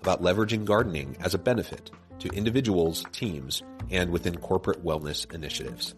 about 0.00 0.22
leveraging 0.22 0.64
gardening 0.64 1.16
as 1.20 1.34
a 1.34 1.38
benefit 1.38 1.90
to 2.18 2.28
individuals, 2.30 3.04
teams, 3.12 3.62
and 3.90 4.10
within 4.10 4.36
corporate 4.36 4.84
wellness 4.84 5.32
initiatives. 5.32 5.94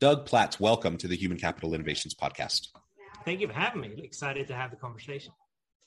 Doug 0.00 0.24
Platts, 0.24 0.58
welcome 0.58 0.96
to 0.96 1.06
the 1.06 1.14
Human 1.14 1.38
Capital 1.38 1.74
Innovations 1.74 2.14
Podcast. 2.14 2.68
Thank 3.26 3.40
you 3.40 3.48
for 3.48 3.52
having 3.52 3.82
me. 3.82 4.00
Excited 4.02 4.48
to 4.48 4.54
have 4.54 4.70
the 4.70 4.76
conversation. 4.78 5.30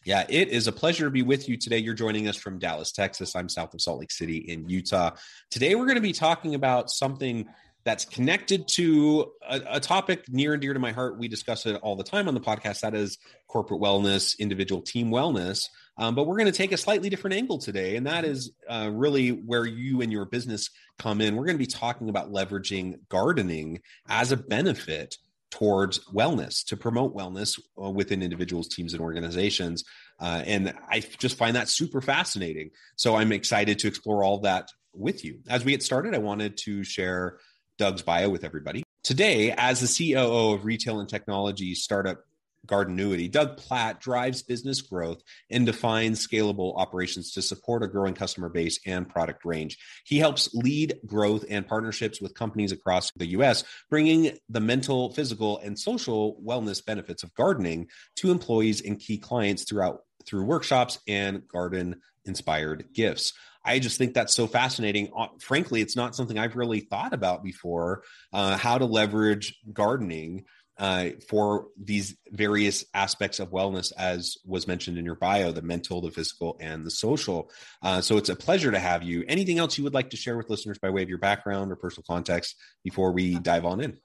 Yeah, 0.05 0.25
it 0.27 0.49
is 0.49 0.67
a 0.67 0.71
pleasure 0.71 1.05
to 1.05 1.11
be 1.11 1.21
with 1.21 1.47
you 1.47 1.55
today. 1.55 1.77
You're 1.77 1.93
joining 1.93 2.27
us 2.27 2.35
from 2.35 2.59
Dallas, 2.59 2.91
Texas. 2.91 3.35
I'm 3.35 3.47
south 3.47 3.73
of 3.73 3.81
Salt 3.81 3.99
Lake 4.01 4.11
City 4.11 4.37
in 4.37 4.67
Utah. 4.67 5.11
Today, 5.49 5.75
we're 5.75 5.85
going 5.85 5.95
to 5.95 6.01
be 6.01 6.11
talking 6.11 6.55
about 6.55 6.91
something 6.91 7.47
that's 7.85 8.05
connected 8.05 8.67
to 8.67 9.31
a, 9.47 9.61
a, 9.71 9.79
topic 9.79 10.23
near 10.29 10.53
and 10.53 10.61
dear 10.61 10.73
to 10.73 10.79
my 10.79 10.91
heart. 10.91 11.19
We 11.19 11.27
discuss 11.27 11.65
it 11.65 11.75
all 11.81 11.95
the 11.95 12.03
time 12.03 12.27
on 12.27 12.33
the 12.33 12.39
podcast. 12.39 12.81
That 12.81 12.95
is 12.95 13.17
corporate 13.47 13.81
wellness, 13.81 14.37
individual 14.39 14.81
team 14.81 15.09
wellness. 15.09 15.67
Um, 15.97 16.15
but 16.15 16.25
we're 16.25 16.38
going 16.38 16.51
to 16.51 16.57
take 16.57 16.71
a 16.71 16.77
slightly 16.77 17.09
different 17.09 17.35
angle 17.35 17.59
today, 17.59 17.95
and 17.95 18.07
that 18.07 18.25
is 18.25 18.51
uh, 18.69 18.89
really 18.91 19.29
where 19.29 19.65
you 19.65 20.01
and 20.01 20.11
your 20.11 20.25
business 20.25 20.69
come 20.97 21.21
in. 21.21 21.35
We're 21.35 21.45
going 21.45 21.57
to 21.57 21.63
be 21.63 21.67
talking 21.67 22.09
about 22.09 22.31
leveraging 22.31 22.99
gardening 23.09 23.81
as 24.09 24.31
a 24.31 24.38
benefit 24.38 25.17
towards 25.53 25.99
wellness 26.11 26.65
to 26.65 26.75
promote 26.75 27.15
wellness 27.15 27.59
uh, 27.79 27.87
within 27.87 28.23
individuals 28.23 28.67
teams 28.67 28.93
and 28.93 29.01
organizations. 29.03 29.83
Uh, 30.19 30.41
and 30.47 30.73
i 30.89 30.99
just 31.19 31.37
find 31.37 31.55
that 31.55 31.69
super 31.69 32.01
fascinating. 32.01 32.71
So 32.95 33.15
i'm 33.15 33.31
excited 33.31 33.78
to 33.79 33.88
explore 33.88 34.23
all 34.23 34.39
that 34.39 34.69
with 34.95 35.23
you. 35.23 35.41
As 35.47 35.63
we 35.63 35.72
get 35.72 35.83
started 35.83 36.16
i 36.16 36.17
wanted 36.17 36.57
to 36.66 36.83
share 36.83 37.38
doug's 37.78 38.01
bio 38.01 38.29
with 38.29 38.44
everybody. 38.44 38.81
Today 39.03 39.53
as 39.55 39.79
the 39.79 40.13
coo 40.16 40.53
of 40.53 40.66
retail 40.66 41.00
and 41.00 41.07
technology 41.07 41.75
startup 41.75 42.23
Gardenuity. 42.68 43.29
Doug 43.29 43.57
Platts 43.57 44.03
drives 44.03 44.41
business 44.41 44.81
growth 44.81 45.22
and 45.50 45.66
defines 45.66 46.25
scalable 46.25 46.78
operations 46.78 47.31
to 47.34 47.41
support 47.41 47.84
a 47.84 47.88
growing 47.88 48.13
customer 48.13 48.50
base 48.50 48.79
and 48.85 49.07
product 49.07 49.46
range. 49.46 49.78
He 50.06 50.19
helps 50.19 50.53
lead 50.53 51.00
growth 51.06 51.46
and 51.50 51.68
partnerships 51.68 52.22
with 52.22 52.34
companies 52.34 52.72
across 52.72 53.12
the 53.16 53.28
US, 53.28 53.63
bringing 53.90 54.38
the 54.50 54.62
mental, 54.62 55.12
physical, 55.13 55.57
and 55.59 55.78
social 55.78 56.41
wellness 56.46 56.84
benefits 56.84 57.23
of 57.23 57.34
gardening 57.35 57.88
to 58.18 58.31
employees 58.31 58.81
and 58.81 59.00
key 59.00 59.18
clients 59.18 59.63
throughout 59.63 60.02
through 60.25 60.46
workshops 60.46 61.00
and 61.07 61.46
garden 61.50 62.02
inspired 62.25 62.85
gifts. 62.94 63.34
I 63.66 63.79
just 63.79 63.97
think 63.97 64.13
that's 64.13 64.34
so 64.34 64.47
fascinating. 64.47 65.09
Uh, 65.18 65.28
frankly, 65.40 65.81
it's 65.81 65.96
not 65.96 66.16
something 66.16 66.38
I've 66.38 66.56
really 66.56 66.81
thought 66.81 67.13
about 67.13 67.44
before. 67.44 68.03
Uh, 68.31 68.57
how 68.57 68.78
to 68.78 68.85
leverage 68.85 69.57
gardening 69.72 70.46
uh, 70.78 71.09
for 71.28 71.67
these 71.81 72.16
various 72.31 72.84
aspects 72.94 73.39
of 73.39 73.51
wellness, 73.51 73.91
as 73.97 74.38
was 74.45 74.67
mentioned 74.67 74.97
in 74.97 75.06
your 75.06 75.16
bio 75.16 75.51
the 75.51 75.61
mental, 75.61 76.01
the 76.01 76.11
physical, 76.11 76.57
and 76.59 76.85
the 76.85 76.91
social. 76.91 77.51
Uh, 77.81 78.01
so 78.01 78.17
it's 78.17 78.29
a 78.29 78.35
pleasure 78.35 78.72
to 78.72 78.79
have 78.79 79.03
you. 79.03 79.23
Anything 79.28 79.59
else 79.59 79.78
you 79.78 79.84
would 79.84 79.94
like 79.94 80.09
to 80.11 80.17
share 80.17 80.38
with 80.38 80.50
listeners 80.50 80.79
by 80.79 80.89
way 80.89 81.03
of 81.03 81.09
your 81.09 81.19
background 81.19 81.72
or 81.72 81.75
personal 81.75 82.06
context 82.07 82.56
before 82.84 83.11
we 83.11 83.35
dive 83.39 83.66
on 83.66 83.81
in? 83.81 83.97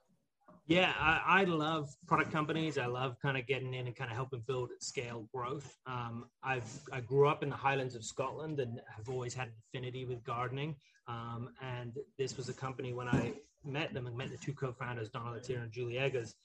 Yeah, 0.67 0.93
I, 0.99 1.41
I 1.41 1.43
love 1.45 1.89
product 2.05 2.31
companies. 2.31 2.77
I 2.77 2.85
love 2.85 3.15
kind 3.19 3.37
of 3.37 3.47
getting 3.47 3.73
in 3.73 3.87
and 3.87 3.95
kind 3.95 4.11
of 4.11 4.15
helping 4.15 4.41
build 4.41 4.69
scale 4.79 5.27
growth. 5.33 5.75
Um, 5.87 6.25
I've 6.43 6.71
I 6.93 6.99
grew 7.01 7.27
up 7.27 7.41
in 7.41 7.49
the 7.49 7.55
Highlands 7.55 7.95
of 7.95 8.05
Scotland 8.05 8.59
and 8.59 8.79
have 8.95 9.09
always 9.09 9.33
had 9.33 9.47
an 9.47 9.53
affinity 9.67 10.05
with 10.05 10.23
gardening. 10.23 10.75
Um, 11.07 11.49
and 11.59 11.97
this 12.19 12.37
was 12.37 12.49
a 12.49 12.53
company 12.53 12.93
when 12.93 13.07
I 13.07 13.33
met 13.65 13.95
them 13.95 14.05
and 14.05 14.15
met 14.15 14.29
the 14.29 14.37
two 14.37 14.53
co-founders, 14.53 15.09
Donald 15.09 15.37
Latier 15.37 15.57
and 15.57 15.71
Julie 15.71 15.97
Eggers 15.97 16.35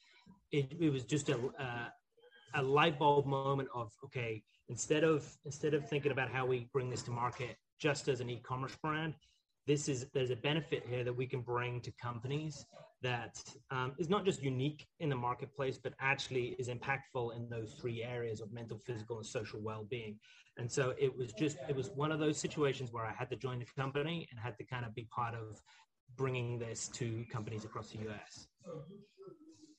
it, 0.53 0.73
it 0.81 0.91
was 0.91 1.05
just 1.05 1.29
a, 1.29 1.37
uh, 1.59 1.89
a 2.55 2.62
light 2.62 2.99
bulb 2.99 3.27
moment 3.27 3.69
of 3.75 3.93
okay 4.05 4.43
instead 4.69 5.05
of 5.05 5.27
instead 5.45 5.75
of 5.75 5.89
thinking 5.89 6.12
about 6.12 6.31
how 6.31 6.47
we 6.47 6.69
bring 6.73 6.89
this 6.91 7.03
to 7.03 7.11
market 7.11 7.57
just 7.79 8.09
as 8.09 8.21
an 8.21 8.31
e-commerce 8.31 8.77
brand 8.83 9.15
this 9.67 9.89
is 9.89 10.07
there's 10.12 10.31
a 10.31 10.37
benefit 10.37 10.85
here 10.89 11.05
that 11.05 11.12
we 11.12 11.27
can 11.27 11.41
bring 11.41 11.81
to 11.81 11.91
companies 11.93 12.67
that 13.03 13.43
um, 13.71 13.93
is 13.99 14.09
not 14.09 14.25
just 14.25 14.43
unique 14.43 14.87
in 15.01 15.09
the 15.09 15.17
marketplace 15.17 15.79
but 15.83 15.95
actually 16.01 16.56
is 16.59 16.69
impactful 16.69 17.37
in 17.37 17.49
those 17.49 17.75
three 17.81 18.03
areas 18.03 18.41
of 18.41 18.53
mental 18.53 18.79
physical 18.79 19.19
and 19.19 19.27
social 19.27 19.61
well-being. 19.61 20.19
And 20.56 20.71
so 20.71 20.95
it 20.99 21.15
was 21.15 21.33
just 21.33 21.56
it 21.69 21.77
was 21.77 21.91
one 21.91 22.12
of 22.12 22.19
those 22.19 22.39
situations 22.39 22.93
where 22.93 23.05
i 23.05 23.12
had 23.12 23.29
to 23.31 23.37
join 23.37 23.59
the 23.59 23.67
company 23.77 24.29
and 24.31 24.39
had 24.39 24.56
to 24.59 24.65
kind 24.65 24.85
of 24.85 24.95
be 24.95 25.06
part 25.11 25.35
of 25.35 25.61
bringing 26.17 26.59
this 26.59 26.89
to 26.89 27.25
companies 27.33 27.65
across 27.65 27.91
the 27.91 27.99
us 27.99 28.47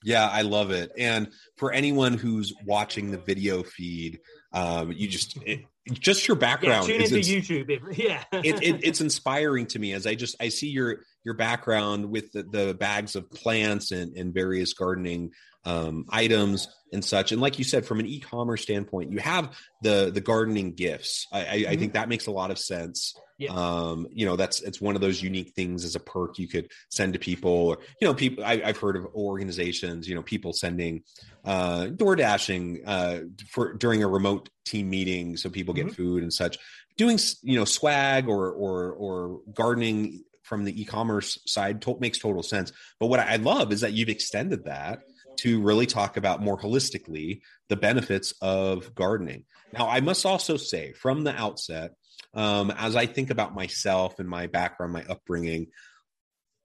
yeah, 0.05 0.29
I 0.31 0.43
love 0.43 0.69
it. 0.69 0.91
And 0.99 1.29
for 1.57 1.73
anyone 1.73 2.13
who's 2.13 2.53
watching 2.63 3.09
the 3.09 3.17
video 3.17 3.63
feed, 3.63 4.19
um, 4.53 4.91
you 4.91 5.07
just 5.07 5.35
it, 5.43 5.61
just 5.91 6.27
your 6.27 6.37
background. 6.37 6.87
Yeah, 6.87 6.99
tune 6.99 7.01
into 7.01 7.15
YouTube. 7.15 7.97
Yeah, 7.97 8.23
it, 8.31 8.61
it, 8.61 8.79
it's 8.83 9.01
inspiring 9.01 9.65
to 9.67 9.79
me 9.79 9.93
as 9.93 10.05
I 10.05 10.13
just 10.13 10.35
I 10.39 10.49
see 10.49 10.69
your 10.69 10.99
your 11.23 11.33
background 11.33 12.11
with 12.11 12.31
the, 12.33 12.43
the 12.43 12.75
bags 12.75 13.15
of 13.15 13.31
plants 13.31 13.91
and, 13.91 14.15
and 14.15 14.31
various 14.31 14.73
gardening 14.73 15.31
um, 15.65 16.05
items 16.09 16.67
and 16.93 17.03
such. 17.03 17.31
And 17.31 17.41
like 17.41 17.57
you 17.57 17.63
said, 17.63 17.83
from 17.83 17.99
an 17.99 18.05
e-commerce 18.05 18.61
standpoint, 18.61 19.11
you 19.11 19.17
have 19.17 19.57
the 19.81 20.11
the 20.13 20.21
gardening 20.21 20.75
gifts. 20.75 21.25
I, 21.31 21.39
mm-hmm. 21.39 21.71
I 21.71 21.75
think 21.77 21.93
that 21.93 22.09
makes 22.09 22.27
a 22.27 22.31
lot 22.31 22.51
of 22.51 22.59
sense. 22.59 23.15
Yeah. 23.37 23.51
Um, 23.51 24.07
you 24.11 24.25
know, 24.25 24.35
that's 24.35 24.61
it's 24.61 24.79
one 24.79 24.95
of 24.95 25.01
those 25.01 25.21
unique 25.21 25.53
things 25.55 25.83
as 25.83 25.95
a 25.95 25.99
perk 25.99 26.39
you 26.39 26.47
could 26.47 26.71
send 26.89 27.13
to 27.13 27.19
people. 27.19 27.51
Or, 27.51 27.77
you 27.99 28.07
know, 28.07 28.13
people 28.13 28.43
I, 28.45 28.57
have 28.57 28.77
heard 28.77 28.95
of 28.95 29.05
organizations, 29.13 30.07
you 30.07 30.15
know, 30.15 30.21
people 30.21 30.53
sending 30.53 31.03
uh, 31.43 31.87
door 31.87 32.15
dashing 32.15 32.81
uh, 32.85 33.21
for 33.49 33.73
during 33.73 34.03
a 34.03 34.07
remote 34.07 34.49
team 34.65 34.89
meeting 34.89 35.35
so 35.37 35.49
people 35.49 35.73
get 35.73 35.87
mm-hmm. 35.87 35.95
food 35.95 36.23
and 36.23 36.33
such. 36.33 36.57
Doing 36.97 37.19
you 37.43 37.59
know 37.59 37.65
swag 37.65 38.29
or 38.29 38.51
or 38.51 38.93
or 38.93 39.41
gardening 39.53 40.23
from 40.43 40.63
the 40.63 40.79
e-commerce 40.79 41.37
side 41.45 41.81
to- 41.81 41.97
makes 41.99 42.19
total 42.19 42.43
sense. 42.43 42.71
But 42.99 43.07
what 43.07 43.19
I 43.19 43.35
love 43.35 43.73
is 43.73 43.81
that 43.81 43.93
you've 43.93 44.09
extended 44.09 44.65
that 44.65 44.99
to 45.37 45.59
really 45.61 45.85
talk 45.85 46.17
about 46.17 46.41
more 46.41 46.57
holistically 46.57 47.41
the 47.67 47.75
benefits 47.75 48.33
of 48.41 48.93
gardening. 48.95 49.43
Now, 49.73 49.89
I 49.89 49.99
must 49.99 50.25
also 50.25 50.55
say 50.55 50.93
from 50.93 51.23
the 51.23 51.35
outset, 51.35 51.95
um, 52.33 52.71
as 52.77 52.95
I 52.95 53.05
think 53.05 53.29
about 53.29 53.55
myself 53.55 54.19
and 54.19 54.27
my 54.27 54.47
background, 54.47 54.93
my 54.93 55.05
upbringing, 55.09 55.67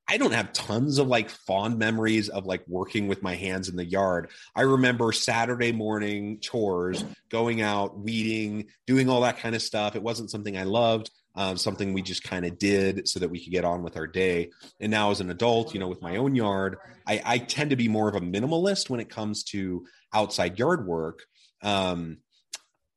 I 0.09 0.17
don't 0.17 0.33
have 0.33 0.53
tons 0.53 0.99
of 0.99 1.07
like 1.07 1.31
fond 1.31 1.79
memories 1.79 2.29
of 2.29 2.45
like 2.45 2.65
working 2.67 3.07
with 3.07 3.23
my 3.23 3.37
hands 3.37 3.69
in 3.69 3.77
the 3.77 3.85
yard. 3.85 4.31
I 4.57 4.63
remember 4.63 5.13
Saturday 5.13 5.71
morning 5.71 6.41
chores, 6.41 7.05
going 7.29 7.61
out, 7.61 7.97
weeding, 7.97 8.67
doing 8.89 9.09
all 9.09 9.21
that 9.21 9.39
kind 9.39 9.55
of 9.55 9.63
stuff. 9.63 9.95
It 9.95 10.03
wasn't 10.03 10.31
something 10.31 10.59
I 10.59 10.65
loved. 10.65 11.11
um, 11.35 11.57
something 11.57 11.93
we 11.93 12.03
just 12.03 12.25
kind 12.25 12.45
of 12.45 12.59
did 12.59 13.09
so 13.09 13.21
that 13.21 13.31
we 13.31 13.43
could 13.43 13.53
get 13.53 13.65
on 13.65 13.83
with 13.83 13.97
our 13.97 14.07
day. 14.07 14.51
And 14.81 14.91
now, 14.91 15.11
as 15.11 15.21
an 15.21 15.31
adult, 15.31 15.75
you 15.75 15.81
know, 15.81 15.89
with 15.89 16.03
my 16.03 16.17
own 16.17 16.35
yard, 16.35 16.79
I, 17.07 17.23
I 17.25 17.39
tend 17.39 17.71
to 17.71 17.77
be 17.77 17.89
more 17.89 18.09
of 18.09 18.17
a 18.17 18.21
minimalist 18.21 18.91
when 18.91 19.01
it 19.01 19.09
comes 19.09 19.45
to 19.45 19.87
outside 20.13 20.59
yard 20.59 20.87
work. 20.87 21.21
Um, 21.63 22.19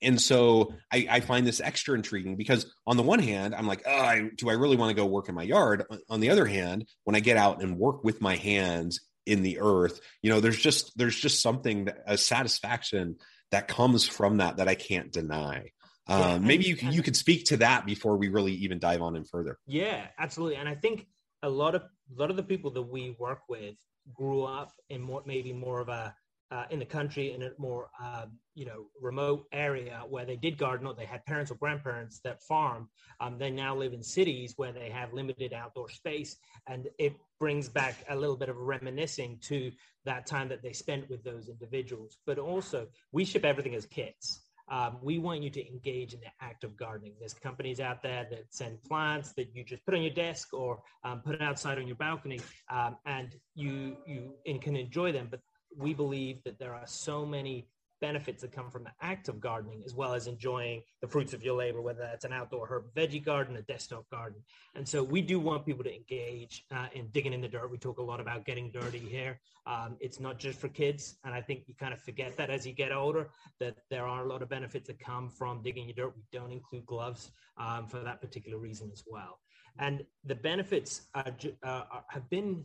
and 0.03 0.21
so 0.21 0.73
I, 0.91 1.07
I, 1.09 1.19
find 1.19 1.45
this 1.45 1.61
extra 1.61 1.95
intriguing 1.95 2.35
because 2.35 2.71
on 2.85 2.97
the 2.97 3.03
one 3.03 3.19
hand, 3.19 3.55
I'm 3.55 3.67
like, 3.67 3.83
oh, 3.85 3.91
I, 3.91 4.29
do 4.35 4.50
I 4.50 4.53
really 4.53 4.75
want 4.75 4.89
to 4.89 4.95
go 4.95 5.05
work 5.05 5.29
in 5.29 5.35
my 5.35 5.44
yard? 5.44 5.85
On 6.09 6.19
the 6.19 6.29
other 6.29 6.45
hand, 6.45 6.85
when 7.03 7.15
I 7.15 7.19
get 7.19 7.38
out 7.38 7.61
and 7.61 7.77
work 7.77 8.03
with 8.03 8.21
my 8.21 8.35
hands 8.35 9.01
in 9.25 9.44
the 9.44 9.59
earth, 9.59 10.00
you 10.21 10.29
know, 10.29 10.39
there's 10.39 10.59
just 10.59 10.97
there's 10.97 11.19
just 11.19 11.41
something 11.41 11.85
that, 11.85 11.97
a 12.05 12.17
satisfaction 12.17 13.15
that 13.51 13.67
comes 13.67 14.07
from 14.07 14.38
that 14.38 14.57
that 14.57 14.67
I 14.67 14.75
can't 14.75 15.11
deny. 15.11 15.71
Um, 16.07 16.19
yeah, 16.19 16.38
maybe 16.39 16.65
you 16.65 16.75
can, 16.75 16.91
you 16.91 17.01
could 17.01 17.15
speak 17.15 17.45
to 17.45 17.57
that 17.57 17.85
before 17.85 18.17
we 18.17 18.27
really 18.27 18.53
even 18.53 18.79
dive 18.79 19.01
on 19.01 19.15
in 19.15 19.23
further. 19.23 19.57
Yeah, 19.65 20.06
absolutely. 20.19 20.57
And 20.57 20.67
I 20.67 20.75
think 20.75 21.07
a 21.44 21.49
lot 21.49 21.75
of 21.75 21.83
a 21.83 22.19
lot 22.19 22.29
of 22.29 22.35
the 22.35 22.44
people 22.44 22.71
that 22.71 22.81
we 22.81 23.15
work 23.19 23.41
with 23.47 23.75
grew 24.13 24.44
up 24.44 24.73
in 24.89 25.01
more 25.01 25.23
maybe 25.25 25.53
more 25.53 25.79
of 25.79 25.89
a 25.89 26.13
uh, 26.53 26.65
in 26.69 26.77
the 26.77 26.85
country 26.85 27.33
in 27.33 27.41
a 27.41 27.50
more 27.57 27.89
uh, 28.01 28.25
you 28.53 28.65
know 28.65 28.85
remote 29.01 29.45
area 29.51 30.03
where 30.07 30.25
they 30.25 30.35
did 30.35 30.57
garden 30.57 30.85
or 30.85 30.94
they 30.94 31.05
had 31.05 31.25
parents 31.25 31.50
or 31.50 31.55
grandparents 31.55 32.19
that 32.23 32.44
farmed 32.44 32.88
um, 33.19 33.38
they 33.39 33.50
now 33.50 33.75
live 33.75 33.94
in 33.94 34.03
cities 34.03 34.53
where 34.57 34.71
they 34.71 34.89
have 34.89 35.11
limited 35.13 35.51
outdoor 35.51 35.89
space 35.89 36.38
and 36.67 36.88
it 37.00 37.13
brings 37.39 37.67
back 37.67 37.95
a 38.09 38.15
little 38.15 38.38
bit 38.38 38.50
of 38.50 38.57
reminiscing 38.57 39.39
to 39.41 39.71
that 40.05 40.27
time 40.27 40.47
that 40.47 40.61
they 40.61 40.73
spent 40.73 41.09
with 41.09 41.23
those 41.23 41.50
individuals 41.50 42.17
but 42.27 42.38
also 42.38 42.88
we 43.11 43.25
ship 43.25 43.44
everything 43.44 43.73
as 43.73 43.88
kits 43.88 44.41
um, 44.69 44.97
we 45.01 45.19
want 45.19 45.44
you 45.44 45.49
to 45.49 45.67
engage 45.67 46.13
in 46.13 46.21
the 46.21 46.31
act 46.39 46.63
of 46.63 46.77
gardening. 46.77 47.13
There's 47.19 47.33
companies 47.33 47.81
out 47.81 48.01
there 48.01 48.25
that 48.29 48.45
send 48.49 48.81
plants 48.83 49.33
that 49.33 49.53
you 49.53 49.65
just 49.65 49.85
put 49.85 49.94
on 49.94 50.01
your 50.01 50.13
desk 50.13 50.53
or 50.53 50.81
um, 51.03 51.19
put 51.19 51.41
outside 51.41 51.77
on 51.79 51.85
your 51.85 51.97
balcony, 51.97 52.39
um, 52.71 52.95
and 53.06 53.35
you 53.56 53.97
you 54.06 54.31
can 54.61 54.77
enjoy 54.77 55.11
them. 55.11 55.27
But 55.29 55.41
we 55.77 55.93
believe 55.93 56.43
that 56.43 56.59
there 56.59 56.73
are 56.73 56.87
so 56.87 57.25
many 57.25 57.67
benefits 58.03 58.41
that 58.41 58.51
come 58.51 58.69
from 58.69 58.83
the 58.83 58.91
act 59.01 59.29
of 59.29 59.39
gardening 59.39 59.81
as 59.85 59.95
well 59.95 60.13
as 60.13 60.27
enjoying 60.27 60.81
the 60.99 61.07
fruits 61.07 61.31
of 61.31 61.41
your 61.41 61.55
labor 61.55 61.81
whether 61.81 62.01
that's 62.01 62.25
an 62.25 62.33
outdoor 62.33 62.67
herb 62.67 62.83
veggie 62.93 63.23
garden 63.23 63.55
a 63.55 63.61
desktop 63.61 64.03
garden. 64.09 64.41
And 64.75 64.85
so 64.85 65.01
we 65.01 65.21
do 65.21 65.39
want 65.39 65.65
people 65.65 65.85
to 65.85 65.95
engage 65.95 66.65
uh, 66.69 66.87
in 66.93 67.07
digging 67.13 67.31
in 67.31 67.39
the 67.39 67.47
dirt. 67.47 67.71
We 67.71 67.77
talk 67.77 67.99
a 67.99 68.03
lot 68.03 68.19
about 68.19 68.43
getting 68.43 68.71
dirty 68.71 68.99
here. 68.99 69.39
Um, 69.65 69.95
it's 70.01 70.19
not 70.19 70.37
just 70.37 70.59
for 70.59 70.67
kids 70.67 71.15
and 71.23 71.33
i 71.33 71.39
think 71.39 71.63
you 71.67 71.75
kind 71.75 71.93
of 71.93 72.01
forget 72.01 72.35
that 72.35 72.49
as 72.49 72.67
you 72.67 72.73
get 72.73 72.91
older 72.91 73.29
that 73.61 73.77
there 73.89 74.05
are 74.05 74.25
a 74.25 74.27
lot 74.27 74.41
of 74.41 74.49
benefits 74.49 74.87
that 74.87 74.99
come 74.99 75.29
from 75.29 75.61
digging 75.61 75.85
your 75.85 75.95
dirt. 75.95 76.13
We 76.17 76.23
don't 76.37 76.51
include 76.51 76.85
gloves 76.85 77.31
um, 77.57 77.87
for 77.87 77.99
that 77.99 78.19
particular 78.19 78.57
reason 78.57 78.89
as 78.91 79.03
well. 79.07 79.39
And 79.79 80.05
the 80.25 80.35
benefits 80.35 81.03
are, 81.15 81.33
uh, 81.63 81.83
have 82.09 82.29
been 82.29 82.63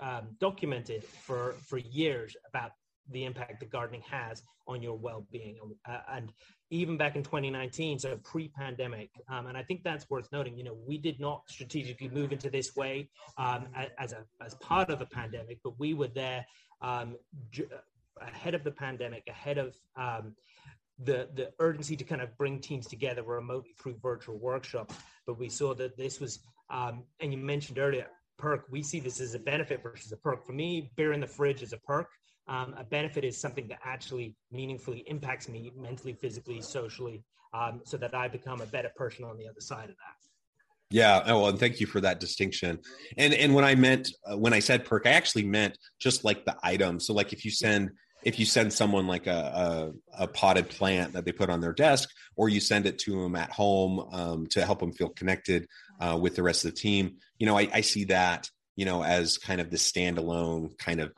um, 0.00 0.28
documented 0.40 1.04
for 1.04 1.54
for 1.66 1.78
years 1.78 2.36
about 2.48 2.72
the 3.10 3.24
impact 3.24 3.60
that 3.60 3.70
gardening 3.70 4.02
has 4.10 4.42
on 4.66 4.80
your 4.80 4.96
well-being. 4.96 5.58
Uh, 5.86 5.98
and 6.10 6.32
even 6.70 6.96
back 6.96 7.14
in 7.14 7.22
2019 7.22 7.98
so 7.98 8.16
pre-pandemic 8.24 9.10
um, 9.28 9.46
and 9.46 9.56
i 9.56 9.62
think 9.62 9.84
that's 9.84 10.08
worth 10.08 10.26
noting 10.32 10.56
you 10.56 10.64
know 10.64 10.74
we 10.88 10.96
did 10.96 11.20
not 11.20 11.42
strategically 11.46 12.08
move 12.08 12.32
into 12.32 12.48
this 12.48 12.74
way 12.74 13.08
um, 13.36 13.66
as 13.98 14.12
a 14.12 14.24
as 14.42 14.54
part 14.54 14.88
of 14.88 14.98
the 14.98 15.06
pandemic 15.06 15.58
but 15.62 15.78
we 15.78 15.92
were 15.92 16.08
there 16.08 16.44
um, 16.80 17.16
j- 17.50 17.66
ahead 18.22 18.54
of 18.54 18.64
the 18.64 18.70
pandemic 18.70 19.22
ahead 19.28 19.58
of 19.58 19.76
um, 19.96 20.34
the 21.02 21.28
the 21.34 21.50
urgency 21.58 21.96
to 21.96 22.04
kind 22.04 22.22
of 22.22 22.36
bring 22.38 22.60
teams 22.60 22.86
together 22.86 23.22
remotely 23.22 23.74
through 23.80 23.96
virtual 24.02 24.38
workshops. 24.38 24.94
But 25.26 25.38
we 25.38 25.48
saw 25.48 25.74
that 25.74 25.96
this 25.96 26.20
was 26.20 26.40
um, 26.70 27.04
and 27.20 27.32
you 27.32 27.38
mentioned 27.38 27.78
earlier 27.78 28.06
perk. 28.38 28.66
We 28.70 28.82
see 28.82 29.00
this 29.00 29.20
as 29.20 29.34
a 29.34 29.38
benefit 29.38 29.82
versus 29.82 30.12
a 30.12 30.16
perk. 30.16 30.46
For 30.46 30.52
me, 30.52 30.90
beer 30.96 31.12
in 31.12 31.20
the 31.20 31.26
fridge 31.26 31.62
is 31.62 31.72
a 31.72 31.78
perk. 31.78 32.08
Um, 32.46 32.74
a 32.76 32.84
benefit 32.84 33.24
is 33.24 33.40
something 33.40 33.66
that 33.68 33.78
actually 33.84 34.34
meaningfully 34.52 35.04
impacts 35.06 35.48
me 35.48 35.72
mentally, 35.76 36.12
physically, 36.12 36.60
socially, 36.60 37.22
um, 37.54 37.80
so 37.84 37.96
that 37.96 38.14
I 38.14 38.28
become 38.28 38.60
a 38.60 38.66
better 38.66 38.90
person 38.96 39.24
on 39.24 39.38
the 39.38 39.48
other 39.48 39.60
side 39.60 39.88
of 39.88 39.96
that. 39.96 40.28
Yeah, 40.90 41.22
oh, 41.26 41.40
well, 41.40 41.48
and 41.48 41.58
thank 41.58 41.80
you 41.80 41.86
for 41.86 42.00
that 42.02 42.20
distinction. 42.20 42.78
And 43.16 43.32
and 43.32 43.54
when 43.54 43.64
I 43.64 43.74
meant 43.74 44.10
uh, 44.30 44.36
when 44.36 44.52
I 44.52 44.58
said 44.58 44.84
perk, 44.84 45.06
I 45.06 45.10
actually 45.10 45.44
meant 45.44 45.78
just 45.98 46.24
like 46.24 46.44
the 46.44 46.56
item. 46.62 47.00
So 47.00 47.14
like 47.14 47.32
if 47.32 47.44
you 47.44 47.50
send 47.50 47.90
if 48.24 48.38
you 48.38 48.46
send 48.46 48.72
someone 48.72 49.06
like 49.06 49.26
a, 49.26 49.92
a, 50.16 50.22
a, 50.24 50.26
potted 50.26 50.68
plant 50.68 51.12
that 51.12 51.26
they 51.26 51.32
put 51.32 51.50
on 51.50 51.60
their 51.60 51.72
desk, 51.72 52.08
or 52.36 52.48
you 52.48 52.58
send 52.58 52.86
it 52.86 52.98
to 52.98 53.22
them 53.22 53.36
at 53.36 53.50
home 53.50 54.08
um, 54.12 54.46
to 54.46 54.64
help 54.64 54.80
them 54.80 54.92
feel 54.92 55.10
connected 55.10 55.66
uh, 56.00 56.18
with 56.20 56.36
the 56.36 56.42
rest 56.42 56.64
of 56.64 56.72
the 56.72 56.76
team, 56.76 57.16
you 57.38 57.46
know, 57.46 57.58
I, 57.58 57.68
I, 57.72 57.80
see 57.80 58.04
that, 58.04 58.50
you 58.76 58.84
know, 58.84 59.02
as 59.02 59.38
kind 59.38 59.60
of 59.60 59.70
the 59.70 59.76
standalone 59.76 60.76
kind 60.78 61.00
of 61.00 61.12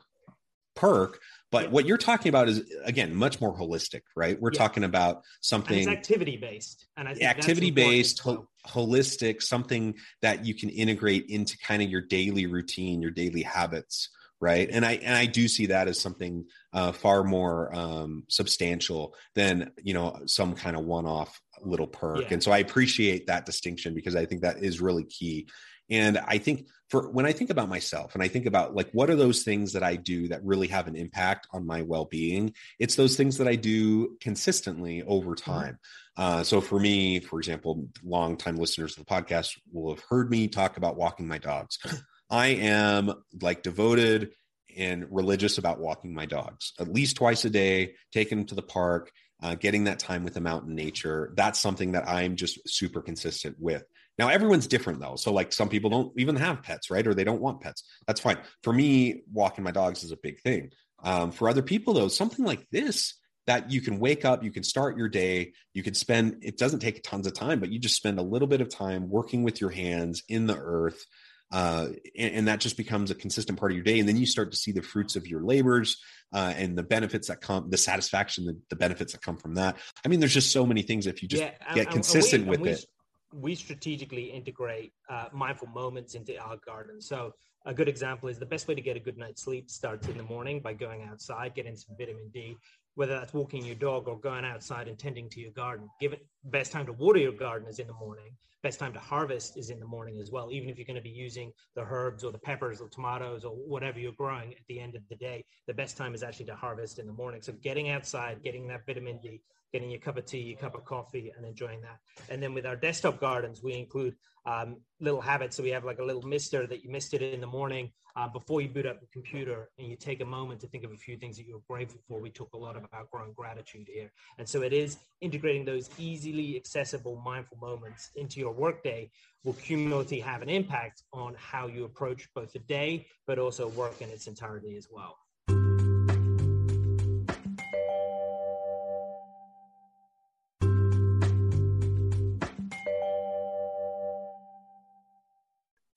perk. 0.75 1.19
But 1.49 1.71
what 1.71 1.85
you're 1.85 1.97
talking 1.97 2.29
about 2.29 2.49
is 2.49 2.69
again 2.83 3.15
much 3.15 3.39
more 3.39 3.57
holistic, 3.57 4.01
right? 4.15 4.39
We're 4.39 4.51
yeah. 4.51 4.59
talking 4.59 4.83
about 4.83 5.23
something 5.39 5.87
activity 5.87 6.35
based, 6.35 6.87
and 6.97 7.07
I 7.07 7.13
activity 7.21 7.71
based, 7.71 8.19
ho- 8.19 8.49
holistic, 8.67 9.41
something 9.41 9.95
that 10.21 10.45
you 10.45 10.53
can 10.53 10.69
integrate 10.69 11.27
into 11.27 11.57
kind 11.59 11.81
of 11.81 11.89
your 11.89 12.01
daily 12.01 12.47
routine, 12.47 13.01
your 13.01 13.11
daily 13.11 13.43
habits 13.43 14.09
right 14.39 14.69
and 14.71 14.85
i 14.85 14.93
and 14.93 15.15
i 15.15 15.25
do 15.25 15.47
see 15.47 15.67
that 15.67 15.87
as 15.87 15.99
something 15.99 16.45
uh, 16.73 16.91
far 16.91 17.23
more 17.23 17.73
um, 17.73 18.23
substantial 18.27 19.15
than 19.33 19.71
you 19.81 19.93
know 19.93 20.19
some 20.25 20.53
kind 20.53 20.75
of 20.75 20.85
one-off 20.85 21.41
little 21.65 21.87
perk. 21.87 22.21
Yeah. 22.21 22.27
and 22.31 22.43
so 22.43 22.51
i 22.51 22.59
appreciate 22.59 23.27
that 23.27 23.45
distinction 23.45 23.93
because 23.93 24.15
i 24.15 24.25
think 24.25 24.41
that 24.41 24.63
is 24.63 24.81
really 24.81 25.03
key. 25.03 25.47
And 25.89 26.17
i 26.17 26.37
think 26.37 26.67
for 26.89 27.09
when 27.09 27.25
i 27.25 27.31
think 27.31 27.49
about 27.49 27.69
myself 27.69 28.13
and 28.13 28.23
i 28.23 28.27
think 28.27 28.45
about 28.45 28.75
like 28.75 28.89
what 28.91 29.09
are 29.09 29.15
those 29.15 29.43
things 29.43 29.73
that 29.73 29.83
i 29.83 29.95
do 29.95 30.27
that 30.27 30.43
really 30.43 30.67
have 30.67 30.87
an 30.87 30.95
impact 30.95 31.47
on 31.53 31.65
my 31.65 31.81
well-being? 31.81 32.53
It's 32.79 32.95
those 32.95 33.15
things 33.15 33.37
that 33.37 33.47
i 33.47 33.55
do 33.55 34.17
consistently 34.19 35.03
over 35.03 35.31
mm-hmm. 35.31 35.51
time. 35.51 35.79
Uh, 36.17 36.43
so 36.43 36.59
for 36.61 36.79
me 36.79 37.19
for 37.19 37.39
example 37.39 37.87
long 38.03 38.37
time 38.37 38.57
listeners 38.57 38.97
of 38.97 39.05
the 39.05 39.13
podcast 39.13 39.57
will 39.71 39.95
have 39.95 40.03
heard 40.09 40.29
me 40.29 40.47
talk 40.47 40.77
about 40.77 40.97
walking 40.97 41.27
my 41.27 41.37
dogs. 41.37 41.79
I 42.29 42.47
am 42.47 43.13
like 43.41 43.63
devoted 43.63 44.31
and 44.75 45.07
religious 45.09 45.57
about 45.57 45.79
walking 45.79 46.13
my 46.13 46.25
dogs 46.25 46.73
at 46.79 46.87
least 46.87 47.17
twice 47.17 47.43
a 47.45 47.49
day, 47.49 47.95
taking 48.13 48.39
them 48.39 48.47
to 48.47 48.55
the 48.55 48.61
park, 48.61 49.11
uh, 49.41 49.55
getting 49.55 49.85
that 49.85 49.99
time 49.99 50.23
with 50.23 50.33
them 50.33 50.47
out 50.47 50.63
in 50.63 50.75
nature. 50.75 51.33
That's 51.35 51.59
something 51.59 51.91
that 51.93 52.07
I'm 52.07 52.35
just 52.35 52.59
super 52.67 53.01
consistent 53.01 53.57
with. 53.59 53.83
Now, 54.17 54.29
everyone's 54.29 54.67
different 54.67 54.99
though. 54.99 55.15
So, 55.15 55.31
like, 55.31 55.53
some 55.53 55.69
people 55.69 55.89
don't 55.89 56.11
even 56.17 56.35
have 56.37 56.63
pets, 56.63 56.89
right? 56.89 57.05
Or 57.05 57.13
they 57.13 57.23
don't 57.23 57.41
want 57.41 57.61
pets. 57.61 57.83
That's 58.07 58.21
fine. 58.21 58.39
For 58.63 58.73
me, 58.73 59.21
walking 59.31 59.63
my 59.63 59.71
dogs 59.71 60.03
is 60.03 60.11
a 60.11 60.17
big 60.17 60.41
thing. 60.41 60.71
Um, 61.03 61.31
for 61.31 61.47
other 61.47 61.61
people, 61.61 61.93
though, 61.93 62.07
something 62.07 62.43
like 62.43 62.67
this 62.71 63.13
that 63.45 63.71
you 63.71 63.79
can 63.79 63.99
wake 63.99 64.25
up, 64.25 64.43
you 64.43 64.51
can 64.51 64.63
start 64.63 64.97
your 64.97 65.07
day, 65.07 65.53
you 65.73 65.81
can 65.81 65.93
spend, 65.93 66.37
it 66.41 66.57
doesn't 66.57 66.79
take 66.79 67.01
tons 67.01 67.25
of 67.25 67.33
time, 67.33 67.61
but 67.61 67.71
you 67.71 67.79
just 67.79 67.95
spend 67.95 68.19
a 68.19 68.23
little 68.23 68.47
bit 68.47 68.59
of 68.59 68.67
time 68.67 69.09
working 69.09 69.41
with 69.43 69.61
your 69.61 69.69
hands 69.69 70.21
in 70.27 70.47
the 70.47 70.57
earth 70.57 71.05
uh, 71.51 71.87
and, 72.17 72.33
and, 72.33 72.47
that 72.47 72.59
just 72.59 72.75
becomes 72.75 73.09
a 73.09 73.15
consistent 73.15 73.57
part 73.57 73.71
of 73.71 73.77
your 73.77 73.83
day. 73.83 73.99
And 73.99 74.07
then 74.07 74.17
you 74.17 74.25
start 74.25 74.51
to 74.51 74.57
see 74.57 74.73
the 74.73 74.81
fruits 74.81 75.15
of 75.15 75.27
your 75.27 75.41
labors 75.41 76.01
uh, 76.33 76.53
and 76.55 76.77
the 76.77 76.83
benefits 76.83 77.29
that 77.29 77.39
come 77.39 77.69
the 77.69 77.77
satisfaction 77.77 78.45
the, 78.45 78.57
the, 78.69 78.75
benefits 78.75 79.13
that 79.13 79.21
come 79.21 79.37
from 79.37 79.55
that. 79.55 79.77
I 80.03 80.09
mean 80.09 80.19
there's 80.19 80.33
just 80.33 80.51
so 80.51 80.65
many 80.65 80.81
things 80.81 81.07
if 81.07 81.21
you 81.21 81.29
just 81.29 81.43
yeah, 81.43 81.53
get 81.73 81.85
and, 81.85 81.93
consistent 81.93 82.45
we, 82.45 82.49
with 82.49 82.59
we, 82.59 82.69
it. 82.71 82.85
we 83.33 83.55
strategically 83.55 84.25
integrate 84.25 84.91
uh, 85.09 85.27
mindful 85.31 85.69
moments 85.69 86.15
into 86.15 86.37
our 86.37 86.57
garden. 86.65 86.99
So 86.99 87.33
a 87.65 87.73
good 87.73 87.87
example 87.87 88.27
is 88.27 88.39
the 88.39 88.45
best 88.45 88.67
way 88.67 88.75
to 88.75 88.81
get 88.81 88.97
a 88.97 88.99
good 88.99 89.17
night's 89.17 89.43
sleep 89.43 89.69
starts 89.69 90.07
in 90.07 90.17
the 90.17 90.23
morning 90.23 90.59
by 90.59 90.73
going 90.73 91.03
outside 91.03 91.55
getting 91.55 91.75
some 91.75 91.95
vitamin 91.97 92.29
d 92.33 92.57
whether 92.97 93.13
that's 93.13 93.31
walking 93.31 93.63
your 93.63 93.75
dog 93.75 94.07
or 94.07 94.17
going 94.19 94.43
outside 94.43 94.87
and 94.87 94.97
tending 94.97 95.29
to 95.29 95.39
your 95.39 95.51
garden. 95.51 95.87
Give 96.01 96.13
it 96.13 96.25
best 96.45 96.71
time 96.71 96.87
to 96.87 96.93
water 96.93 97.19
your 97.19 97.31
garden 97.31 97.67
is 97.67 97.77
in 97.77 97.85
the 97.85 97.93
morning. 97.93 98.31
Best 98.63 98.79
time 98.79 98.91
to 98.93 98.99
harvest 98.99 99.55
is 99.55 99.69
in 99.69 99.79
the 99.79 99.85
morning 99.85 100.19
as 100.19 100.31
well. 100.31 100.51
Even 100.51 100.67
if 100.67 100.79
you're 100.79 100.87
going 100.87 100.95
to 100.95 101.01
be 101.01 101.09
using 101.09 101.53
the 101.75 101.83
herbs 101.83 102.23
or 102.23 102.31
the 102.31 102.39
peppers 102.39 102.81
or 102.81 102.89
tomatoes 102.89 103.45
or 103.45 103.51
whatever 103.51 103.99
you're 103.99 104.13
growing 104.13 104.51
at 104.51 104.65
the 104.67 104.79
end 104.79 104.95
of 104.95 105.03
the 105.09 105.15
day, 105.15 105.45
the 105.67 105.75
best 105.75 105.95
time 105.95 106.15
is 106.15 106.23
actually 106.23 106.47
to 106.47 106.55
harvest 106.55 106.97
in 106.97 107.05
the 107.05 107.13
morning. 107.13 107.39
So 107.43 107.53
getting 107.61 107.89
outside, 107.89 108.41
getting 108.43 108.67
that 108.69 108.87
vitamin 108.87 109.19
D, 109.21 109.41
getting 109.71 109.91
your 109.91 109.99
cup 109.99 110.17
of 110.17 110.25
tea, 110.25 110.39
your 110.39 110.57
cup 110.57 110.73
of 110.73 110.83
coffee, 110.83 111.31
and 111.37 111.45
enjoying 111.45 111.81
that. 111.81 111.99
And 112.29 112.41
then 112.41 112.55
with 112.55 112.65
our 112.65 112.75
desktop 112.75 113.19
gardens, 113.19 113.61
we 113.61 113.75
include 113.75 114.15
um, 114.47 114.77
little 114.99 115.21
habits. 115.21 115.55
So 115.57 115.61
we 115.61 115.69
have 115.69 115.85
like 115.85 115.99
a 115.99 116.03
little 116.03 116.23
mister 116.23 116.65
that 116.65 116.83
you 116.83 116.89
missed 116.89 117.13
it 117.13 117.21
in 117.21 117.41
the 117.41 117.47
morning 117.47 117.91
uh, 118.15 118.27
before 118.27 118.61
you 118.61 118.69
boot 118.69 118.87
up 118.87 118.99
the 118.99 119.05
computer, 119.13 119.69
and 119.77 119.87
you 119.87 119.95
take 119.95 120.21
a 120.21 120.25
moment 120.25 120.59
to 120.61 120.67
think 120.67 120.83
of 120.83 120.91
a 120.91 120.95
few 120.95 121.17
things 121.17 121.37
that 121.37 121.45
you're 121.45 121.61
grateful 121.69 122.01
for. 122.07 122.19
We 122.19 122.31
talk 122.31 122.51
a 122.53 122.57
lot 122.57 122.75
about 122.75 123.11
growing 123.11 123.33
gratitude 123.33 123.87
here, 123.93 124.11
and 124.39 124.49
so 124.49 124.63
it 124.63 124.73
is 124.73 124.97
integrating 125.21 125.65
those 125.65 125.91
easily 125.99 126.55
accessible 126.55 127.21
mindful 127.23 127.57
moments 127.59 128.09
into 128.15 128.39
your 128.39 128.53
workday 128.53 129.11
will 129.43 129.53
cumulatively 129.53 130.19
have 130.19 130.41
an 130.41 130.49
impact 130.49 131.03
on 131.13 131.35
how 131.37 131.67
you 131.67 131.85
approach 131.85 132.27
both 132.33 132.51
the 132.53 132.59
day, 132.59 133.05
but 133.27 133.37
also 133.37 133.67
work 133.69 134.01
in 134.01 134.09
its 134.09 134.27
entirety 134.27 134.75
as 134.75 134.87
well. 134.91 135.15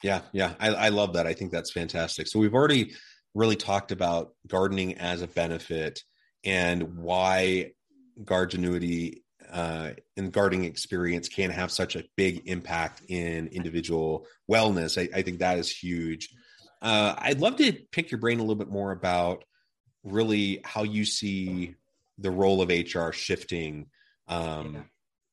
Yeah, 0.02 0.22
yeah, 0.32 0.54
I, 0.58 0.68
I 0.68 0.88
love 0.88 1.14
that. 1.14 1.26
I 1.26 1.34
think 1.34 1.52
that's 1.52 1.72
fantastic. 1.72 2.26
So 2.26 2.38
we've 2.38 2.54
already 2.54 2.94
really 3.34 3.56
talked 3.56 3.92
about 3.92 4.32
gardening 4.46 4.98
as 4.98 5.22
a 5.22 5.26
benefit 5.26 6.02
and 6.44 6.96
why 6.96 7.72
Gardenuity 8.22 9.22
uh, 9.50 9.90
and 10.16 10.32
gardening 10.32 10.64
experience 10.64 11.28
can 11.28 11.50
have 11.50 11.70
such 11.70 11.96
a 11.96 12.04
big 12.16 12.42
impact 12.46 13.02
in 13.08 13.48
individual 13.48 14.26
wellness. 14.50 15.00
I, 15.00 15.18
I 15.18 15.22
think 15.22 15.40
that 15.40 15.58
is 15.58 15.70
huge. 15.70 16.30
Uh, 16.82 17.14
I'd 17.18 17.40
love 17.40 17.56
to 17.56 17.72
pick 17.92 18.10
your 18.10 18.20
brain 18.20 18.38
a 18.38 18.42
little 18.42 18.56
bit 18.56 18.70
more 18.70 18.92
about 18.92 19.44
really 20.02 20.60
how 20.64 20.82
you 20.82 21.04
see 21.04 21.74
the 22.18 22.30
role 22.30 22.62
of 22.62 22.68
HR 22.70 23.12
shifting. 23.12 23.86
Um. 24.28 24.86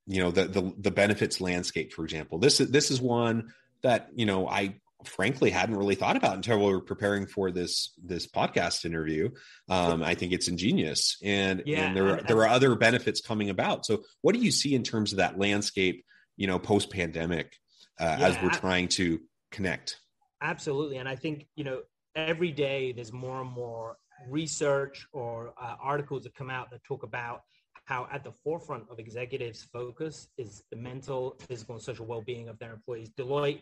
You 0.09 0.23
know, 0.23 0.31
the, 0.31 0.45
the 0.45 0.73
the 0.77 0.91
benefits 0.91 1.41
landscape, 1.41 1.91
for 1.91 2.05
example. 2.05 2.39
This 2.39 2.61
is 2.61 2.71
this 2.71 2.91
is 2.91 3.01
one 3.01 3.51
that 3.83 4.09
you 4.13 4.25
know 4.25 4.47
I 4.47 4.75
frankly 5.05 5.49
hadn't 5.49 5.75
really 5.75 5.95
thought 5.95 6.17
about 6.17 6.35
until 6.35 6.57
we 6.59 6.71
were 6.71 6.81
preparing 6.81 7.25
for 7.25 7.51
this 7.51 7.93
this 8.03 8.27
podcast 8.27 8.85
interview. 8.85 9.29
Um, 9.69 10.03
I 10.03 10.15
think 10.15 10.33
it's 10.33 10.47
ingenious, 10.47 11.17
and 11.23 11.63
yeah, 11.65 11.87
and 11.87 11.95
there 11.95 12.09
are, 12.09 12.21
there 12.21 12.37
are 12.37 12.47
other 12.47 12.75
benefits 12.75 13.21
coming 13.21 13.49
about. 13.49 13.85
So, 13.85 14.03
what 14.21 14.33
do 14.33 14.41
you 14.41 14.51
see 14.51 14.75
in 14.75 14.83
terms 14.83 15.11
of 15.11 15.17
that 15.17 15.37
landscape? 15.37 16.03
You 16.35 16.47
know, 16.47 16.59
post 16.59 16.91
pandemic, 16.91 17.53
uh, 17.99 18.17
yeah, 18.19 18.27
as 18.27 18.37
we're 18.41 18.49
trying 18.49 18.87
to 18.89 19.19
connect. 19.51 19.97
Absolutely, 20.41 20.97
and 20.97 21.09
I 21.09 21.15
think 21.15 21.47
you 21.55 21.63
know 21.63 21.81
every 22.15 22.51
day 22.51 22.91
there's 22.91 23.13
more 23.13 23.41
and 23.41 23.51
more 23.51 23.97
research 24.27 25.05
or 25.13 25.53
uh, 25.61 25.75
articles 25.81 26.23
that 26.23 26.33
come 26.33 26.49
out 26.49 26.71
that 26.71 26.83
talk 26.83 27.03
about 27.03 27.41
how 27.87 28.05
at 28.11 28.21
the 28.21 28.31
forefront 28.31 28.83
of 28.91 28.99
executives' 28.99 29.63
focus 29.63 30.27
is 30.37 30.63
the 30.71 30.75
mental, 30.75 31.37
physical, 31.47 31.75
and 31.75 31.81
social 31.81 32.05
well-being 32.05 32.49
of 32.49 32.59
their 32.59 32.73
employees. 32.73 33.09
Deloitte 33.17 33.61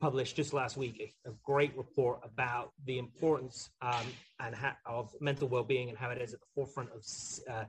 published 0.00 0.34
just 0.34 0.52
last 0.52 0.76
week 0.76 1.14
a, 1.24 1.30
a 1.30 1.32
great 1.44 1.74
report 1.76 2.18
about 2.24 2.72
the 2.84 2.98
importance 2.98 3.70
um, 3.80 4.06
and 4.40 4.56
ha- 4.56 4.76
of 4.86 5.14
mental 5.20 5.46
well-being 5.46 5.88
and 5.88 5.96
how 5.96 6.10
it 6.10 6.20
is 6.20 6.34
at 6.34 6.40
the 6.40 6.46
forefront 6.52 6.90
of 6.90 7.04
uh, 7.48 7.64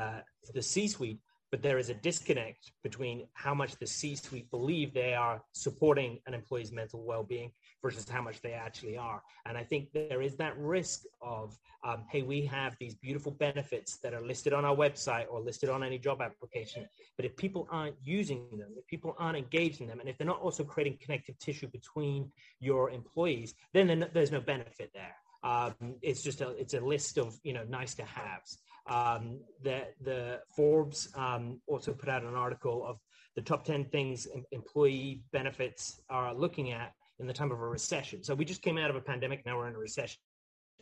uh, 0.00 0.20
the 0.54 0.62
C-suite 0.62 1.18
but 1.50 1.62
there 1.62 1.78
is 1.78 1.90
a 1.90 1.94
disconnect 1.94 2.72
between 2.82 3.26
how 3.34 3.54
much 3.54 3.76
the 3.76 3.86
C-suite 3.86 4.50
believe 4.50 4.94
they 4.94 5.14
are 5.14 5.42
supporting 5.52 6.18
an 6.26 6.34
employee's 6.34 6.72
mental 6.72 7.04
well-being 7.04 7.50
versus 7.82 8.08
how 8.08 8.22
much 8.22 8.40
they 8.40 8.52
actually 8.52 8.96
are. 8.96 9.22
And 9.46 9.56
I 9.58 9.64
think 9.64 9.88
there 9.92 10.22
is 10.22 10.36
that 10.36 10.56
risk 10.58 11.02
of, 11.20 11.58
um, 11.84 12.04
hey, 12.10 12.22
we 12.22 12.44
have 12.46 12.76
these 12.78 12.94
beautiful 12.94 13.32
benefits 13.32 13.98
that 13.98 14.14
are 14.14 14.22
listed 14.22 14.52
on 14.52 14.64
our 14.64 14.76
website 14.76 15.26
or 15.30 15.40
listed 15.40 15.70
on 15.70 15.82
any 15.82 15.98
job 15.98 16.20
application, 16.20 16.86
but 17.16 17.24
if 17.24 17.36
people 17.36 17.66
aren't 17.70 17.96
using 18.02 18.46
them, 18.52 18.70
if 18.76 18.86
people 18.86 19.16
aren't 19.18 19.36
engaging 19.36 19.86
them, 19.86 20.00
and 20.00 20.08
if 20.08 20.18
they're 20.18 20.26
not 20.26 20.40
also 20.40 20.62
creating 20.62 20.98
connective 21.02 21.38
tissue 21.38 21.68
between 21.68 22.30
your 22.60 22.90
employees, 22.90 23.54
then 23.72 24.06
there's 24.12 24.30
no 24.30 24.40
benefit 24.40 24.90
there. 24.94 25.16
Um, 25.42 25.74
it's 26.02 26.22
just 26.22 26.42
a 26.42 26.50
it's 26.50 26.74
a 26.74 26.80
list 26.80 27.16
of 27.16 27.38
you 27.42 27.54
know 27.54 27.64
nice 27.64 27.94
to 27.94 28.04
haves. 28.04 28.58
Um, 28.88 29.40
the, 29.62 29.88
the 30.00 30.40
Forbes 30.56 31.08
um, 31.14 31.60
also 31.66 31.92
put 31.92 32.08
out 32.08 32.22
an 32.22 32.34
article 32.34 32.84
of 32.86 32.98
the 33.36 33.42
top 33.42 33.64
10 33.64 33.86
things 33.86 34.26
employee 34.50 35.22
benefits 35.32 36.00
are 36.10 36.34
looking 36.34 36.72
at 36.72 36.92
in 37.20 37.26
the 37.26 37.32
time 37.32 37.52
of 37.52 37.60
a 37.60 37.68
recession. 37.68 38.22
So 38.24 38.34
we 38.34 38.44
just 38.44 38.62
came 38.62 38.78
out 38.78 38.90
of 38.90 38.96
a 38.96 39.00
pandemic, 39.00 39.44
now 39.46 39.58
we're 39.58 39.68
in 39.68 39.74
a 39.74 39.78
recession. 39.78 40.18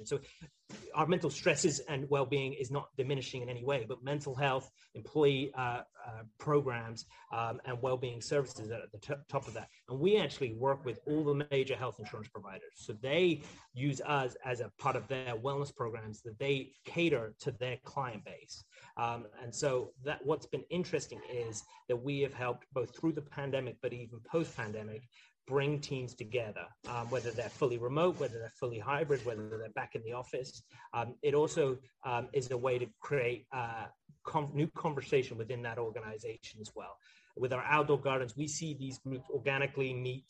So 0.06 0.20
our 0.94 1.06
mental 1.06 1.30
stresses 1.30 1.80
and 1.88 2.08
well-being 2.10 2.52
is 2.54 2.70
not 2.70 2.88
diminishing 2.96 3.42
in 3.42 3.48
any 3.48 3.64
way, 3.64 3.84
but 3.88 4.02
mental 4.02 4.34
health, 4.34 4.70
employee 4.94 5.52
uh, 5.56 5.60
uh, 5.60 6.22
programs, 6.38 7.06
um, 7.32 7.60
and 7.64 7.80
well-being 7.82 8.20
services 8.20 8.70
are 8.70 8.82
at 8.82 8.92
the 8.92 8.98
t- 8.98 9.22
top 9.28 9.46
of 9.48 9.54
that. 9.54 9.68
And 9.88 9.98
we 9.98 10.18
actually 10.18 10.54
work 10.54 10.84
with 10.84 11.00
all 11.06 11.24
the 11.24 11.46
major 11.50 11.76
health 11.76 11.96
insurance 11.98 12.28
providers. 12.28 12.72
So 12.74 12.94
they 13.00 13.42
use 13.74 14.00
us 14.06 14.36
as 14.44 14.60
a 14.60 14.70
part 14.78 14.96
of 14.96 15.06
their 15.08 15.34
wellness 15.36 15.74
programs 15.74 16.22
that 16.22 16.38
they 16.38 16.72
cater 16.84 17.34
to 17.40 17.50
their 17.52 17.78
client 17.84 18.24
base. 18.24 18.64
Um, 18.96 19.26
and 19.42 19.54
so 19.54 19.92
that 20.04 20.24
what's 20.24 20.46
been 20.46 20.64
interesting 20.70 21.20
is 21.32 21.62
that 21.88 21.96
we 21.96 22.20
have 22.20 22.34
helped 22.34 22.66
both 22.72 22.96
through 22.96 23.12
the 23.12 23.22
pandemic, 23.22 23.76
but 23.80 23.92
even 23.92 24.20
post-pandemic, 24.30 25.02
bring 25.48 25.80
teams 25.80 26.14
together, 26.14 26.66
um, 26.88 27.08
whether 27.10 27.30
they're 27.30 27.48
fully 27.48 27.78
remote, 27.78 28.20
whether 28.20 28.38
they're 28.38 28.52
fully 28.60 28.78
hybrid, 28.78 29.24
whether 29.24 29.48
they're 29.48 29.70
back 29.70 29.94
in 29.94 30.02
the 30.04 30.12
office. 30.12 30.62
Um, 30.92 31.14
it 31.22 31.34
also 31.34 31.78
um, 32.04 32.28
is 32.32 32.50
a 32.50 32.56
way 32.56 32.78
to 32.78 32.86
create 33.00 33.46
uh, 33.52 33.86
new 34.52 34.68
conversation 34.68 35.38
within 35.38 35.62
that 35.62 35.78
organization 35.78 36.60
as 36.60 36.70
well. 36.76 36.96
With 37.36 37.52
our 37.52 37.64
outdoor 37.64 37.98
gardens, 37.98 38.36
we 38.36 38.48
see 38.48 38.74
these 38.74 38.98
groups 38.98 39.30
organically 39.30 39.94
meet 39.94 40.24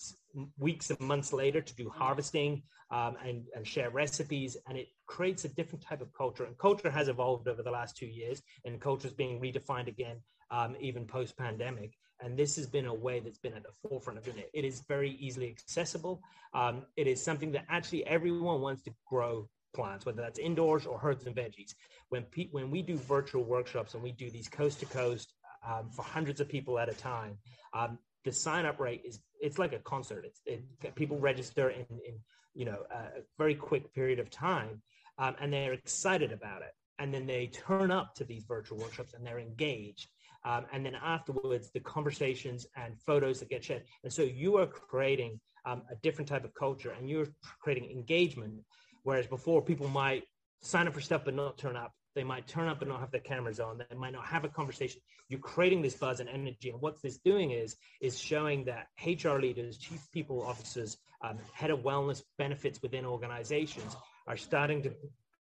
weeks 0.58 0.90
and 0.90 1.00
months 1.00 1.32
later 1.32 1.60
to 1.60 1.75
do 1.75 1.88
harvesting 1.88 2.62
um, 2.90 3.16
and, 3.25 3.44
and 3.54 3.66
share 3.66 3.90
recipes, 3.90 4.56
and 4.68 4.78
it 4.78 4.88
creates 5.06 5.44
a 5.44 5.48
different 5.48 5.82
type 5.82 6.00
of 6.00 6.12
culture. 6.12 6.44
And 6.44 6.56
culture 6.58 6.90
has 6.90 7.08
evolved 7.08 7.48
over 7.48 7.62
the 7.62 7.70
last 7.70 7.96
two 7.96 8.06
years, 8.06 8.42
and 8.64 8.80
culture 8.80 9.08
is 9.08 9.14
being 9.14 9.40
redefined 9.40 9.88
again, 9.88 10.18
um, 10.50 10.76
even 10.80 11.06
post 11.06 11.37
pandemic. 11.37 11.92
And 12.20 12.37
this 12.37 12.56
has 12.56 12.66
been 12.66 12.87
a 12.87 12.94
way 12.94 13.20
that's 13.20 13.38
been 13.38 13.54
at 13.54 13.62
the 13.62 13.88
forefront 13.88 14.18
of 14.18 14.26
it. 14.26 14.50
It 14.52 14.64
is 14.64 14.82
very 14.88 15.12
easily 15.20 15.48
accessible. 15.48 16.20
Um, 16.52 16.84
it 16.96 17.06
is 17.06 17.22
something 17.22 17.52
that 17.52 17.64
actually 17.68 18.06
everyone 18.06 18.60
wants 18.60 18.82
to 18.82 18.90
grow 19.06 19.48
plants, 19.75 20.04
whether 20.06 20.22
that's 20.22 20.38
indoors 20.38 20.87
or 20.87 20.98
herbs 21.02 21.26
and 21.26 21.37
veggies. 21.37 21.75
When 22.08 22.25
pe- 22.25 22.48
when 22.50 22.70
we 22.70 22.82
do 22.82 22.96
virtual 22.96 23.44
workshops 23.44 23.94
and 23.94 24.02
we 24.02 24.12
do 24.12 24.30
these 24.30 24.48
coast 24.48 24.80
to 24.80 24.87
coast 24.87 25.34
um, 25.66 25.90
for 25.90 26.02
hundreds 26.02 26.40
of 26.40 26.48
people 26.48 26.78
at 26.78 26.88
a 26.88 26.94
time, 26.94 27.38
um, 27.75 27.98
the 28.25 28.32
sign 28.32 28.66
up 28.66 28.80
rate 28.80 29.02
is 29.04 29.20
it's 29.40 29.58
like 29.58 29.72
a 29.72 29.78
concert. 29.78 30.25
It's 30.25 30.40
it, 30.46 30.94
people 30.94 31.18
register 31.18 31.70
in, 31.70 31.87
in 31.90 32.18
you 32.54 32.64
know 32.64 32.78
a 32.90 33.20
very 33.37 33.54
quick 33.54 33.94
period 33.94 34.18
of 34.18 34.30
time, 34.30 34.82
um, 35.18 35.37
and 35.40 35.52
they're 35.52 35.75
excited 35.75 36.32
about 36.32 36.62
it. 36.62 36.72
And 36.98 37.14
then 37.14 37.26
they 37.26 37.46
turn 37.46 37.92
up 37.92 38.14
to 38.16 38.25
these 38.25 38.44
virtual 38.44 38.78
workshops 38.78 39.14
and 39.14 39.25
they're 39.25 39.38
engaged 39.38 40.08
um, 40.45 40.66
and 40.73 40.85
then 40.85 40.95
afterwards 40.95 41.71
the 41.71 41.80
conversations 41.80 42.66
and 42.76 42.99
photos 43.00 43.40
that 43.40 43.49
get 43.49 43.64
shared. 43.64 43.85
And 44.04 44.12
so 44.12 44.23
you 44.23 44.57
are 44.59 44.66
creating 44.66 45.40
um, 45.64 45.83
a 45.90 45.97
different 45.97 46.28
type 46.28 46.45
of 46.45 46.54
culture 46.54 46.95
and 46.97 47.09
you're 47.09 47.28
creating 47.61 47.90
engagement. 47.90 48.54
Whereas 49.02 49.26
before 49.26 49.62
people 49.62 49.88
might 49.88 50.25
sign 50.62 50.87
up 50.88 50.95
for 50.95 51.00
stuff 51.00 51.23
but 51.25 51.35
not 51.35 51.59
turn 51.59 51.76
up. 51.76 51.92
They 52.14 52.25
might 52.25 52.49
turn 52.49 52.68
up 52.68 52.80
but 52.80 52.88
not 52.88 53.00
have 53.00 53.11
their 53.11 53.21
cameras 53.21 53.61
on. 53.61 53.78
They 53.78 53.97
might 53.97 54.12
not 54.12 54.26
have 54.26 54.45
a 54.45 54.49
conversation. 54.49 55.00
You're 55.28 55.40
creating 55.40 55.83
this 55.83 55.95
buzz 55.95 56.21
and 56.21 56.28
energy. 56.28 56.71
And 56.71 56.80
what 56.80 57.00
this 57.02 57.18
doing 57.18 57.52
is 57.52 57.76
is 58.00 58.18
showing 58.18 58.64
that 58.64 58.87
hr 59.04 59.38
leaders 59.38 59.78
chief 59.78 60.00
people 60.12 60.42
officers 60.42 60.97
um, 61.23 61.38
head 61.52 61.71
of 61.71 61.80
wellness 61.80 62.23
benefits 62.38 62.80
within 62.83 63.04
organizations 63.04 63.97
are 64.26 64.37
starting 64.37 64.83
to 64.83 64.90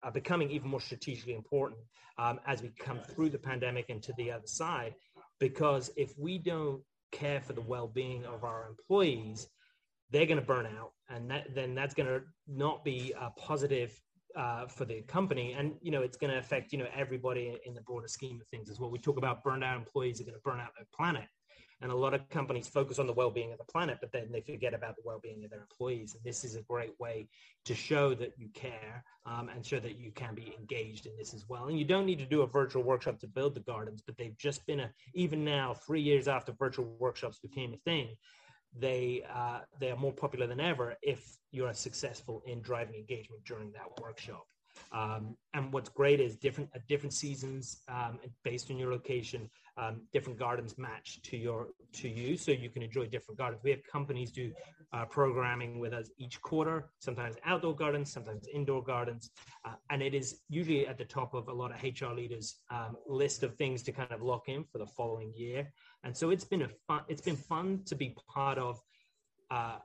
are 0.02 0.12
becoming 0.12 0.50
even 0.50 0.70
more 0.70 0.80
strategically 0.80 1.34
important 1.34 1.80
um, 2.18 2.40
as 2.46 2.62
we 2.62 2.70
come 2.78 3.00
through 3.00 3.30
the 3.30 3.38
pandemic 3.38 3.86
and 3.88 4.02
to 4.02 4.12
the 4.16 4.30
other 4.30 4.46
side. 4.46 4.94
Because 5.40 5.90
if 5.96 6.12
we 6.18 6.38
don't 6.38 6.82
care 7.12 7.40
for 7.40 7.52
the 7.52 7.60
well-being 7.60 8.24
of 8.24 8.44
our 8.44 8.68
employees, 8.68 9.48
they're 10.10 10.26
going 10.26 10.40
to 10.40 10.46
burn 10.46 10.66
out, 10.66 10.92
and 11.10 11.30
that, 11.30 11.54
then 11.54 11.74
that's 11.74 11.94
going 11.94 12.08
to 12.08 12.22
not 12.46 12.84
be 12.84 13.12
a 13.20 13.30
positive 13.38 14.00
uh, 14.36 14.66
for 14.66 14.84
the 14.84 15.02
company, 15.02 15.52
and 15.52 15.74
you 15.82 15.90
know 15.90 16.02
it's 16.02 16.16
going 16.16 16.32
to 16.32 16.38
affect 16.38 16.72
you 16.72 16.78
know 16.78 16.86
everybody 16.94 17.58
in 17.66 17.74
the 17.74 17.80
broader 17.82 18.08
scheme 18.08 18.40
of 18.40 18.46
things 18.48 18.70
as 18.70 18.80
well. 18.80 18.90
We 18.90 18.98
talk 18.98 19.18
about 19.18 19.42
burned 19.42 19.64
out 19.64 19.76
employees 19.76 20.20
are 20.20 20.24
going 20.24 20.34
to 20.34 20.40
burn 20.40 20.60
out 20.60 20.70
their 20.76 20.86
planet, 20.94 21.24
and 21.80 21.92
a 21.92 21.96
lot 21.96 22.14
of 22.14 22.28
companies 22.28 22.66
focus 22.66 22.98
on 22.98 23.06
the 23.06 23.12
well-being 23.12 23.52
of 23.52 23.58
the 23.58 23.64
planet, 23.64 23.98
but 24.00 24.10
then 24.12 24.28
they 24.32 24.40
forget 24.40 24.74
about 24.74 24.96
the 24.96 25.02
well-being 25.04 25.44
of 25.44 25.50
their 25.50 25.60
employees. 25.60 26.14
And 26.14 26.24
this 26.24 26.44
is 26.44 26.56
a 26.56 26.62
great 26.62 26.98
way 26.98 27.28
to 27.66 27.74
show 27.74 28.14
that 28.14 28.32
you 28.36 28.48
care 28.52 29.04
um, 29.26 29.48
and 29.48 29.64
show 29.64 29.78
that 29.78 29.98
you 29.98 30.10
can 30.10 30.34
be 30.34 30.54
engaged 30.58 31.06
in 31.06 31.16
this 31.16 31.34
as 31.34 31.44
well. 31.48 31.66
And 31.66 31.78
you 31.78 31.84
don't 31.84 32.06
need 32.06 32.18
to 32.18 32.26
do 32.26 32.42
a 32.42 32.46
virtual 32.46 32.82
workshop 32.82 33.20
to 33.20 33.26
build 33.28 33.54
the 33.54 33.60
gardens, 33.60 34.02
but 34.04 34.16
they've 34.16 34.36
just 34.38 34.66
been 34.66 34.80
a 34.80 34.90
even 35.14 35.44
now, 35.44 35.74
three 35.74 36.00
years 36.00 36.26
after 36.28 36.52
virtual 36.52 36.96
workshops 36.98 37.38
became 37.38 37.72
a 37.74 37.78
thing. 37.78 38.08
They 38.76 39.22
uh, 39.32 39.60
they 39.80 39.90
are 39.90 39.96
more 39.96 40.12
popular 40.12 40.46
than 40.46 40.60
ever 40.60 40.96
if 41.02 41.24
you 41.52 41.64
are 41.66 41.74
successful 41.74 42.42
in 42.46 42.60
driving 42.60 42.96
engagement 42.96 43.44
during 43.44 43.72
that 43.72 44.00
workshop. 44.02 44.46
Um, 44.92 45.36
and 45.54 45.72
what's 45.72 45.88
great 45.88 46.20
is 46.20 46.36
different 46.36 46.70
at 46.74 46.86
different 46.86 47.12
seasons, 47.12 47.82
um, 47.88 48.18
based 48.44 48.70
on 48.70 48.78
your 48.78 48.90
location, 48.90 49.50
um, 49.76 50.02
different 50.12 50.38
gardens 50.38 50.76
match 50.78 51.20
to 51.22 51.36
your 51.36 51.68
to 51.92 52.08
you, 52.08 52.36
so 52.36 52.50
you 52.50 52.70
can 52.70 52.82
enjoy 52.82 53.06
different 53.06 53.38
gardens. 53.38 53.62
We 53.62 53.70
have 53.70 53.80
companies 53.90 54.30
do 54.32 54.52
uh, 54.92 55.04
programming 55.04 55.78
with 55.78 55.92
us 55.92 56.10
each 56.18 56.40
quarter, 56.40 56.90
sometimes 56.98 57.36
outdoor 57.44 57.76
gardens, 57.76 58.12
sometimes 58.12 58.48
indoor 58.52 58.82
gardens, 58.82 59.30
uh, 59.64 59.74
and 59.90 60.02
it 60.02 60.14
is 60.14 60.40
usually 60.48 60.86
at 60.86 60.98
the 60.98 61.04
top 61.04 61.34
of 61.34 61.48
a 61.48 61.52
lot 61.52 61.70
of 61.70 61.82
HR 61.82 62.14
leaders' 62.14 62.56
um, 62.70 62.96
list 63.06 63.42
of 63.42 63.54
things 63.56 63.82
to 63.84 63.92
kind 63.92 64.12
of 64.12 64.22
lock 64.22 64.48
in 64.48 64.64
for 64.64 64.78
the 64.78 64.86
following 64.86 65.32
year. 65.36 65.70
And 66.04 66.16
so 66.16 66.30
it's 66.30 66.44
been 66.44 66.62
a 66.62 66.68
fun. 66.86 67.02
It's 67.08 67.22
been 67.22 67.36
fun 67.36 67.82
to 67.86 67.94
be 67.94 68.16
part 68.28 68.58
of. 68.58 68.80
Uh, 69.50 69.78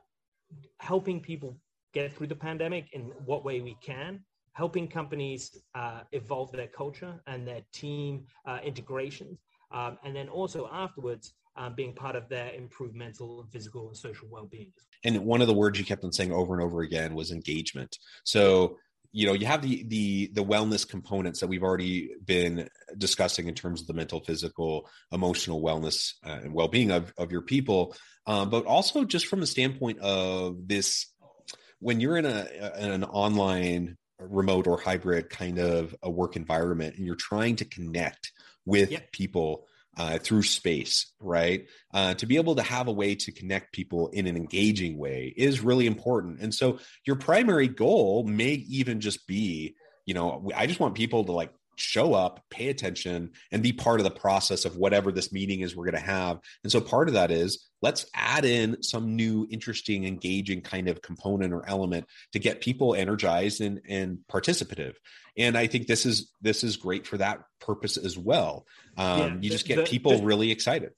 helping 0.80 1.20
people 1.20 1.56
get 1.92 2.12
through 2.12 2.26
the 2.26 2.34
pandemic 2.34 2.92
in 2.92 3.02
what 3.24 3.44
way 3.44 3.60
we 3.60 3.76
can 3.80 4.20
helping 4.54 4.88
companies 4.88 5.58
uh, 5.74 6.00
evolve 6.12 6.50
their 6.52 6.68
culture 6.68 7.20
and 7.26 7.46
their 7.46 7.62
team 7.72 8.24
uh, 8.46 8.58
integrations. 8.64 9.38
Um, 9.70 9.98
and 10.04 10.14
then 10.14 10.28
also 10.28 10.68
afterwards, 10.72 11.34
um, 11.56 11.74
being 11.74 11.92
part 11.92 12.16
of 12.16 12.28
their 12.28 12.52
improved 12.52 12.96
mental 12.96 13.40
and 13.40 13.50
physical 13.50 13.88
and 13.88 13.96
social 13.96 14.26
well-being. 14.28 14.72
And 15.04 15.24
one 15.24 15.40
of 15.40 15.46
the 15.46 15.54
words 15.54 15.78
you 15.78 15.84
kept 15.84 16.04
on 16.04 16.12
saying 16.12 16.32
over 16.32 16.54
and 16.54 16.62
over 16.62 16.80
again 16.80 17.14
was 17.14 17.30
engagement. 17.30 17.98
So 18.24 18.78
you 19.12 19.26
know 19.26 19.32
you 19.32 19.46
have 19.46 19.62
the 19.62 19.84
the 19.84 20.30
the 20.34 20.44
wellness 20.44 20.86
components 20.86 21.40
that 21.40 21.46
we've 21.46 21.62
already 21.62 22.10
been 22.24 22.68
discussing 22.98 23.46
in 23.46 23.54
terms 23.54 23.80
of 23.80 23.86
the 23.86 23.94
mental 23.94 24.18
physical 24.20 24.90
emotional 25.12 25.62
wellness 25.62 26.14
uh, 26.26 26.40
and 26.42 26.52
well-being 26.52 26.90
of, 26.90 27.14
of 27.16 27.30
your 27.30 27.42
people 27.42 27.94
um, 28.26 28.50
but 28.50 28.66
also 28.66 29.04
just 29.04 29.26
from 29.26 29.38
the 29.38 29.46
standpoint 29.46 30.00
of 30.00 30.66
this 30.66 31.06
when 31.78 32.00
you're 32.00 32.16
in 32.16 32.26
a 32.26 32.48
an 32.74 33.04
online 33.04 33.96
remote 34.18 34.66
or 34.66 34.80
hybrid 34.80 35.28
kind 35.30 35.58
of 35.58 35.94
a 36.02 36.10
work 36.10 36.36
environment 36.36 36.96
and 36.96 37.06
you're 37.06 37.14
trying 37.16 37.56
to 37.56 37.64
connect 37.64 38.32
with 38.64 38.90
yep. 38.90 39.12
people 39.12 39.66
uh, 39.96 40.18
through 40.18 40.42
space, 40.42 41.12
right? 41.20 41.66
Uh, 41.92 42.14
to 42.14 42.26
be 42.26 42.36
able 42.36 42.56
to 42.56 42.62
have 42.62 42.88
a 42.88 42.92
way 42.92 43.14
to 43.14 43.32
connect 43.32 43.72
people 43.72 44.08
in 44.08 44.26
an 44.26 44.36
engaging 44.36 44.98
way 44.98 45.32
is 45.36 45.60
really 45.60 45.86
important. 45.86 46.40
And 46.40 46.52
so 46.52 46.78
your 47.06 47.16
primary 47.16 47.68
goal 47.68 48.24
may 48.24 48.52
even 48.68 49.00
just 49.00 49.26
be, 49.26 49.76
you 50.04 50.14
know, 50.14 50.50
I 50.54 50.66
just 50.66 50.80
want 50.80 50.94
people 50.94 51.24
to 51.24 51.32
like 51.32 51.52
show 51.76 52.14
up, 52.14 52.44
pay 52.50 52.68
attention, 52.68 53.30
and 53.52 53.62
be 53.62 53.72
part 53.72 54.00
of 54.00 54.04
the 54.04 54.10
process 54.10 54.64
of 54.64 54.76
whatever 54.76 55.12
this 55.12 55.32
meeting 55.32 55.60
is 55.60 55.74
we're 55.74 55.90
going 55.90 56.02
to 56.02 56.10
have. 56.10 56.40
And 56.62 56.72
so 56.72 56.80
part 56.80 57.08
of 57.08 57.14
that 57.14 57.30
is 57.30 57.68
let's 57.82 58.06
add 58.14 58.44
in 58.44 58.82
some 58.82 59.16
new, 59.16 59.46
interesting, 59.50 60.04
engaging 60.04 60.62
kind 60.62 60.88
of 60.88 61.02
component 61.02 61.52
or 61.52 61.68
element 61.68 62.06
to 62.32 62.38
get 62.38 62.60
people 62.60 62.94
energized 62.94 63.60
and, 63.60 63.80
and 63.88 64.18
participative. 64.30 64.94
And 65.36 65.58
I 65.58 65.66
think 65.66 65.86
this 65.86 66.06
is 66.06 66.30
this 66.40 66.62
is 66.62 66.76
great 66.76 67.06
for 67.06 67.18
that 67.18 67.40
purpose 67.60 67.96
as 67.96 68.16
well. 68.16 68.66
Um, 68.96 69.18
yeah, 69.18 69.34
you 69.40 69.50
just 69.50 69.66
get 69.66 69.76
the, 69.76 69.82
people 69.82 70.12
just, 70.12 70.24
really 70.24 70.50
excited. 70.50 70.92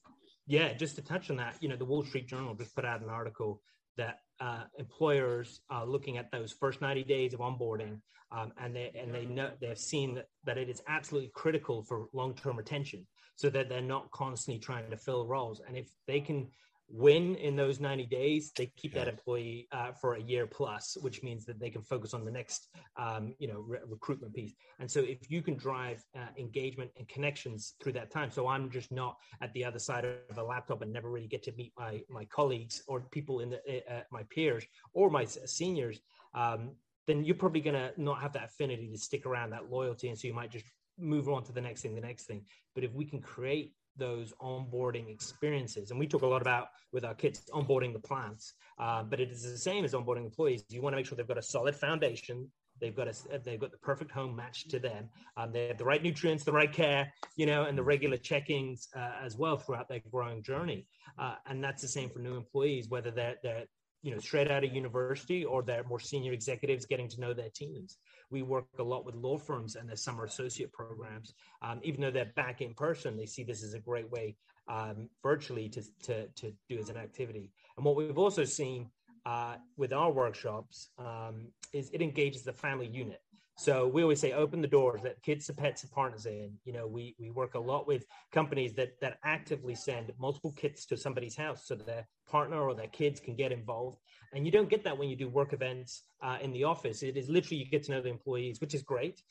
Yeah, 0.46 0.74
just 0.74 0.96
to 0.96 1.02
touch 1.02 1.30
on 1.30 1.36
that, 1.36 1.56
you 1.60 1.68
know, 1.68 1.76
the 1.76 1.84
Wall 1.84 2.04
Street 2.04 2.28
Journal 2.28 2.54
just 2.54 2.74
put 2.74 2.84
out 2.84 3.02
an 3.02 3.08
article 3.08 3.62
that 3.96 4.20
uh, 4.40 4.64
employers 4.78 5.60
are 5.70 5.86
looking 5.86 6.18
at 6.18 6.30
those 6.30 6.52
first 6.52 6.80
90 6.80 7.04
days 7.04 7.34
of 7.34 7.40
onboarding 7.40 8.00
um, 8.32 8.52
and 8.60 8.74
they 8.74 8.90
and 9.00 9.14
they 9.14 9.24
know 9.24 9.50
they've 9.60 9.78
seen 9.78 10.14
that, 10.14 10.26
that 10.44 10.58
it 10.58 10.68
is 10.68 10.82
absolutely 10.88 11.30
critical 11.34 11.82
for 11.82 12.06
long-term 12.12 12.56
retention 12.56 13.06
so 13.36 13.48
that 13.50 13.68
they're 13.68 13.80
not 13.80 14.10
constantly 14.10 14.58
trying 14.58 14.90
to 14.90 14.96
fill 14.96 15.26
roles. 15.26 15.60
And 15.66 15.76
if 15.76 15.88
they 16.06 16.20
can 16.20 16.48
win 16.88 17.34
in 17.36 17.56
those 17.56 17.80
90 17.80 18.06
days 18.06 18.52
they 18.56 18.66
keep 18.76 18.94
that 18.94 19.08
employee 19.08 19.66
uh, 19.72 19.90
for 19.92 20.14
a 20.14 20.22
year 20.22 20.46
plus 20.46 20.96
which 21.00 21.22
means 21.22 21.44
that 21.44 21.58
they 21.58 21.68
can 21.68 21.82
focus 21.82 22.14
on 22.14 22.24
the 22.24 22.30
next 22.30 22.68
um, 22.96 23.34
you 23.38 23.48
know 23.48 23.60
re- 23.60 23.80
recruitment 23.86 24.32
piece. 24.32 24.54
And 24.78 24.90
so 24.90 25.00
if 25.00 25.30
you 25.30 25.42
can 25.42 25.56
drive 25.56 26.04
uh, 26.16 26.28
engagement 26.38 26.90
and 26.96 27.08
connections 27.08 27.74
through 27.82 27.92
that 27.92 28.10
time 28.10 28.30
so 28.30 28.46
i'm 28.46 28.70
just 28.70 28.92
not 28.92 29.16
at 29.40 29.52
the 29.52 29.64
other 29.64 29.78
side 29.78 30.04
of 30.04 30.38
a 30.38 30.42
laptop 30.42 30.82
and 30.82 30.92
never 30.92 31.10
really 31.10 31.26
get 31.26 31.42
to 31.44 31.52
meet 31.52 31.72
my 31.78 32.02
my 32.08 32.24
colleagues 32.26 32.82
or 32.86 33.00
people 33.00 33.40
in 33.40 33.50
the 33.50 33.60
uh, 33.92 34.02
my 34.10 34.22
peers 34.24 34.64
or 34.92 35.10
my 35.10 35.24
seniors 35.24 35.98
um, 36.34 36.72
then 37.06 37.24
you're 37.24 37.36
probably 37.36 37.60
going 37.60 37.74
to 37.74 37.92
not 37.96 38.20
have 38.20 38.32
that 38.34 38.44
affinity 38.44 38.88
to 38.90 38.98
stick 38.98 39.26
around 39.26 39.50
that 39.50 39.70
loyalty. 39.70 40.08
And 40.08 40.18
so 40.18 40.26
you 40.28 40.34
might 40.34 40.50
just 40.50 40.66
move 40.98 41.28
on 41.28 41.44
to 41.44 41.52
the 41.52 41.60
next 41.60 41.82
thing 41.82 41.94
the 41.94 42.00
next 42.00 42.24
thing. 42.24 42.44
But 42.74 42.84
if 42.84 42.92
we 42.92 43.04
can 43.04 43.20
create 43.20 43.74
those 43.98 44.32
onboarding 44.40 45.10
experiences. 45.10 45.90
And 45.90 45.98
we 45.98 46.06
talk 46.06 46.22
a 46.22 46.26
lot 46.26 46.42
about 46.42 46.68
with 46.92 47.04
our 47.04 47.14
kids 47.14 47.42
onboarding 47.52 47.92
the 47.92 48.00
plants, 48.00 48.54
uh, 48.78 49.02
but 49.02 49.20
it 49.20 49.30
is 49.30 49.42
the 49.42 49.58
same 49.58 49.84
as 49.84 49.92
onboarding 49.92 50.24
employees. 50.24 50.64
You 50.68 50.82
want 50.82 50.92
to 50.94 50.96
make 50.96 51.06
sure 51.06 51.16
they've 51.16 51.26
got 51.26 51.38
a 51.38 51.42
solid 51.42 51.74
foundation. 51.74 52.50
They've 52.80 52.94
got 52.94 53.08
a, 53.08 53.38
they've 53.38 53.60
got 53.60 53.70
the 53.70 53.78
perfect 53.78 54.10
home 54.10 54.36
matched 54.36 54.70
to 54.70 54.78
them. 54.78 55.08
Um, 55.36 55.52
they 55.52 55.68
have 55.68 55.78
the 55.78 55.84
right 55.84 56.02
nutrients, 56.02 56.44
the 56.44 56.52
right 56.52 56.70
care, 56.70 57.12
you 57.36 57.46
know, 57.46 57.64
and 57.64 57.76
the 57.76 57.82
regular 57.82 58.18
checkings 58.18 58.88
uh, 58.94 59.12
as 59.24 59.36
well 59.36 59.56
throughout 59.56 59.88
their 59.88 60.02
growing 60.10 60.42
journey. 60.42 60.86
Uh, 61.18 61.36
and 61.46 61.64
that's 61.64 61.80
the 61.80 61.88
same 61.88 62.10
for 62.10 62.18
new 62.18 62.36
employees, 62.36 62.88
whether 62.88 63.10
they're 63.10 63.36
they're 63.42 63.64
you 64.06 64.12
know 64.12 64.18
straight 64.18 64.50
out 64.50 64.64
of 64.64 64.72
university 64.72 65.44
or 65.44 65.62
they're 65.62 65.84
more 65.84 66.00
senior 66.00 66.32
executives 66.32 66.86
getting 66.86 67.08
to 67.08 67.20
know 67.20 67.34
their 67.34 67.50
teams 67.50 67.98
we 68.30 68.42
work 68.42 68.66
a 68.78 68.82
lot 68.82 69.04
with 69.04 69.14
law 69.14 69.38
firms 69.38 69.76
and 69.76 69.88
their 69.88 69.96
summer 69.96 70.24
associate 70.24 70.72
programs. 70.72 71.34
Um, 71.62 71.80
even 71.82 72.00
though 72.00 72.10
they're 72.10 72.32
back 72.36 72.60
in 72.60 72.74
person, 72.74 73.16
they 73.16 73.26
see 73.26 73.44
this 73.44 73.62
as 73.62 73.74
a 73.74 73.78
great 73.78 74.10
way 74.10 74.36
um, 74.68 75.08
virtually 75.22 75.68
to, 75.70 75.82
to, 76.04 76.26
to 76.26 76.52
do 76.68 76.78
as 76.78 76.88
an 76.88 76.96
activity. 76.96 77.52
And 77.76 77.84
what 77.84 77.96
we've 77.96 78.18
also 78.18 78.44
seen 78.44 78.90
uh, 79.24 79.56
with 79.76 79.92
our 79.92 80.10
workshops 80.10 80.90
um, 80.98 81.48
is 81.72 81.90
it 81.92 82.02
engages 82.02 82.42
the 82.42 82.52
family 82.52 82.86
unit. 82.86 83.20
So 83.58 83.86
we 83.88 84.02
always 84.02 84.20
say 84.20 84.32
open 84.32 84.60
the 84.60 84.68
doors, 84.68 85.00
let 85.02 85.22
kids 85.22 85.48
and 85.48 85.56
pets 85.56 85.82
and 85.82 85.90
partners 85.90 86.26
in. 86.26 86.52
You 86.64 86.74
know, 86.74 86.86
we 86.86 87.16
we 87.18 87.30
work 87.30 87.54
a 87.54 87.58
lot 87.58 87.86
with 87.86 88.04
companies 88.30 88.74
that 88.74 89.00
that 89.00 89.18
actively 89.24 89.74
send 89.74 90.12
multiple 90.18 90.52
kits 90.52 90.84
to 90.86 90.96
somebody's 90.96 91.36
house 91.36 91.66
so 91.66 91.74
that 91.74 91.86
their 91.86 92.06
partner 92.30 92.60
or 92.60 92.74
their 92.74 92.88
kids 92.88 93.18
can 93.18 93.34
get 93.34 93.52
involved. 93.52 93.98
And 94.34 94.44
you 94.44 94.52
don't 94.52 94.68
get 94.68 94.84
that 94.84 94.98
when 94.98 95.08
you 95.08 95.16
do 95.16 95.28
work 95.30 95.54
events 95.54 96.02
uh, 96.22 96.36
in 96.42 96.52
the 96.52 96.64
office. 96.64 97.02
It 97.02 97.16
is 97.16 97.30
literally 97.30 97.62
you 97.62 97.70
get 97.70 97.82
to 97.84 97.92
know 97.92 98.02
the 98.02 98.10
employees, 98.10 98.60
which 98.60 98.74
is 98.74 98.82
great. 98.82 99.22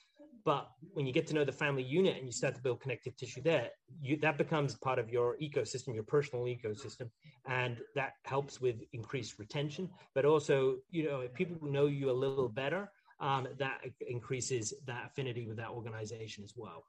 But 0.43 0.69
when 0.93 1.07
you 1.07 1.13
get 1.13 1.25
to 1.27 1.33
know 1.33 1.43
the 1.43 1.51
family 1.51 1.81
unit 1.81 2.17
and 2.17 2.25
you 2.27 2.31
start 2.31 2.53
to 2.55 2.61
build 2.61 2.79
connective 2.79 3.17
tissue 3.17 3.41
there, 3.41 3.69
you, 3.99 4.15
that 4.17 4.37
becomes 4.37 4.75
part 4.75 4.99
of 4.99 5.09
your 5.09 5.37
ecosystem, 5.41 5.95
your 5.95 6.03
personal 6.03 6.45
ecosystem, 6.45 7.09
and 7.47 7.77
that 7.95 8.13
helps 8.25 8.61
with 8.61 8.75
increased 8.93 9.39
retention. 9.39 9.89
But 10.13 10.23
also, 10.25 10.77
you 10.91 11.09
know, 11.09 11.21
if 11.21 11.33
people 11.33 11.67
know 11.67 11.87
you 11.87 12.11
a 12.11 12.13
little 12.13 12.47
better, 12.47 12.91
um, 13.19 13.47
that 13.57 13.81
increases 14.07 14.73
that 14.85 15.07
affinity 15.07 15.47
with 15.47 15.57
that 15.57 15.69
organization 15.69 16.43
as 16.43 16.53
well. 16.55 16.85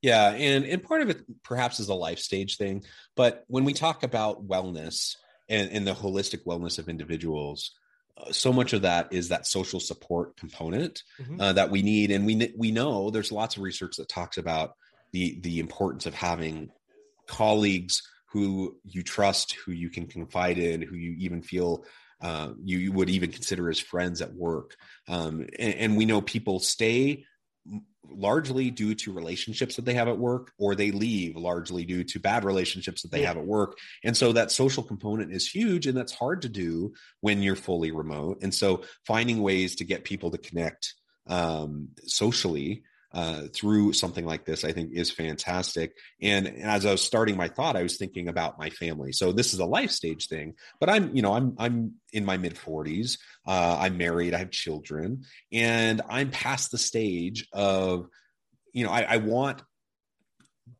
Yeah, 0.00 0.30
and 0.30 0.64
and 0.64 0.82
part 0.82 1.02
of 1.02 1.10
it 1.10 1.22
perhaps 1.42 1.80
is 1.80 1.88
a 1.88 1.94
life 1.94 2.20
stage 2.20 2.56
thing, 2.56 2.84
but 3.16 3.44
when 3.48 3.64
we 3.64 3.72
talk 3.72 4.04
about 4.04 4.46
wellness 4.46 5.16
and, 5.48 5.70
and 5.72 5.86
the 5.86 5.92
holistic 5.92 6.44
wellness 6.44 6.78
of 6.78 6.88
individuals, 6.88 7.72
uh, 8.16 8.30
so 8.30 8.52
much 8.52 8.72
of 8.72 8.82
that 8.82 9.12
is 9.12 9.28
that 9.28 9.46
social 9.46 9.80
support 9.80 10.36
component 10.36 11.02
mm-hmm. 11.20 11.40
uh, 11.40 11.52
that 11.52 11.70
we 11.70 11.82
need, 11.82 12.12
and 12.12 12.24
we 12.24 12.52
we 12.56 12.70
know 12.70 13.10
there's 13.10 13.32
lots 13.32 13.56
of 13.56 13.62
research 13.62 13.96
that 13.96 14.08
talks 14.08 14.38
about 14.38 14.74
the 15.12 15.38
the 15.40 15.60
importance 15.60 16.06
of 16.06 16.14
having 16.14 16.70
colleagues 17.26 18.02
who 18.30 18.76
you 18.84 19.02
trust, 19.02 19.52
who 19.52 19.72
you 19.72 19.90
can 19.90 20.06
confide 20.06 20.58
in, 20.58 20.82
who 20.82 20.96
you 20.96 21.16
even 21.18 21.42
feel 21.42 21.84
uh, 22.20 22.50
you, 22.64 22.78
you, 22.78 22.92
would 22.92 23.08
even 23.08 23.30
consider 23.30 23.70
as 23.70 23.78
friends 23.78 24.20
at 24.20 24.34
work. 24.34 24.74
Um, 25.06 25.46
and, 25.58 25.74
and, 25.74 25.96
we 25.96 26.04
know 26.04 26.20
people 26.20 26.58
stay 26.58 27.24
largely 28.10 28.70
due 28.70 28.94
to 28.96 29.12
relationships 29.12 29.76
that 29.76 29.84
they 29.84 29.94
have 29.94 30.08
at 30.08 30.18
work, 30.18 30.52
or 30.58 30.74
they 30.74 30.90
leave 30.90 31.36
largely 31.36 31.84
due 31.84 32.02
to 32.02 32.18
bad 32.18 32.44
relationships 32.44 33.02
that 33.02 33.12
they 33.12 33.20
yeah. 33.20 33.28
have 33.28 33.36
at 33.36 33.46
work. 33.46 33.78
And 34.02 34.16
so 34.16 34.32
that 34.32 34.50
social 34.50 34.82
component 34.82 35.32
is 35.32 35.48
huge, 35.48 35.86
and 35.86 35.96
that's 35.96 36.12
hard 36.12 36.42
to 36.42 36.48
do 36.48 36.92
when 37.20 37.42
you're 37.42 37.56
fully 37.56 37.92
remote. 37.92 38.38
And 38.42 38.52
so 38.52 38.82
finding 39.06 39.40
ways 39.40 39.76
to 39.76 39.84
get 39.84 40.04
people 40.04 40.32
to 40.32 40.38
connect 40.38 40.94
um, 41.28 41.90
socially 42.04 42.82
uh, 43.12 43.42
through 43.54 43.92
something 43.92 44.26
like 44.26 44.44
this, 44.44 44.64
I 44.64 44.72
think 44.72 44.92
is 44.92 45.10
fantastic. 45.10 45.96
And 46.20 46.46
as 46.62 46.84
I 46.84 46.92
was 46.92 47.02
starting 47.02 47.36
my 47.36 47.48
thought, 47.48 47.76
I 47.76 47.82
was 47.82 47.96
thinking 47.96 48.28
about 48.28 48.58
my 48.58 48.70
family. 48.70 49.12
So 49.12 49.32
this 49.32 49.54
is 49.54 49.60
a 49.60 49.64
life 49.64 49.90
stage 49.90 50.26
thing, 50.26 50.54
but 50.78 50.90
I'm, 50.90 51.16
you 51.16 51.22
know, 51.22 51.32
I'm, 51.32 51.54
I'm 51.58 51.94
in 52.12 52.24
my 52.24 52.36
mid 52.36 52.58
forties. 52.58 53.18
Uh, 53.46 53.78
I'm 53.80 53.96
married. 53.96 54.34
I 54.34 54.38
have 54.38 54.50
children 54.50 55.24
and 55.52 56.02
I'm 56.08 56.30
past 56.30 56.70
the 56.70 56.78
stage 56.78 57.48
of, 57.52 58.08
you 58.74 58.84
know, 58.84 58.90
I, 58.90 59.02
I 59.02 59.16
want 59.16 59.62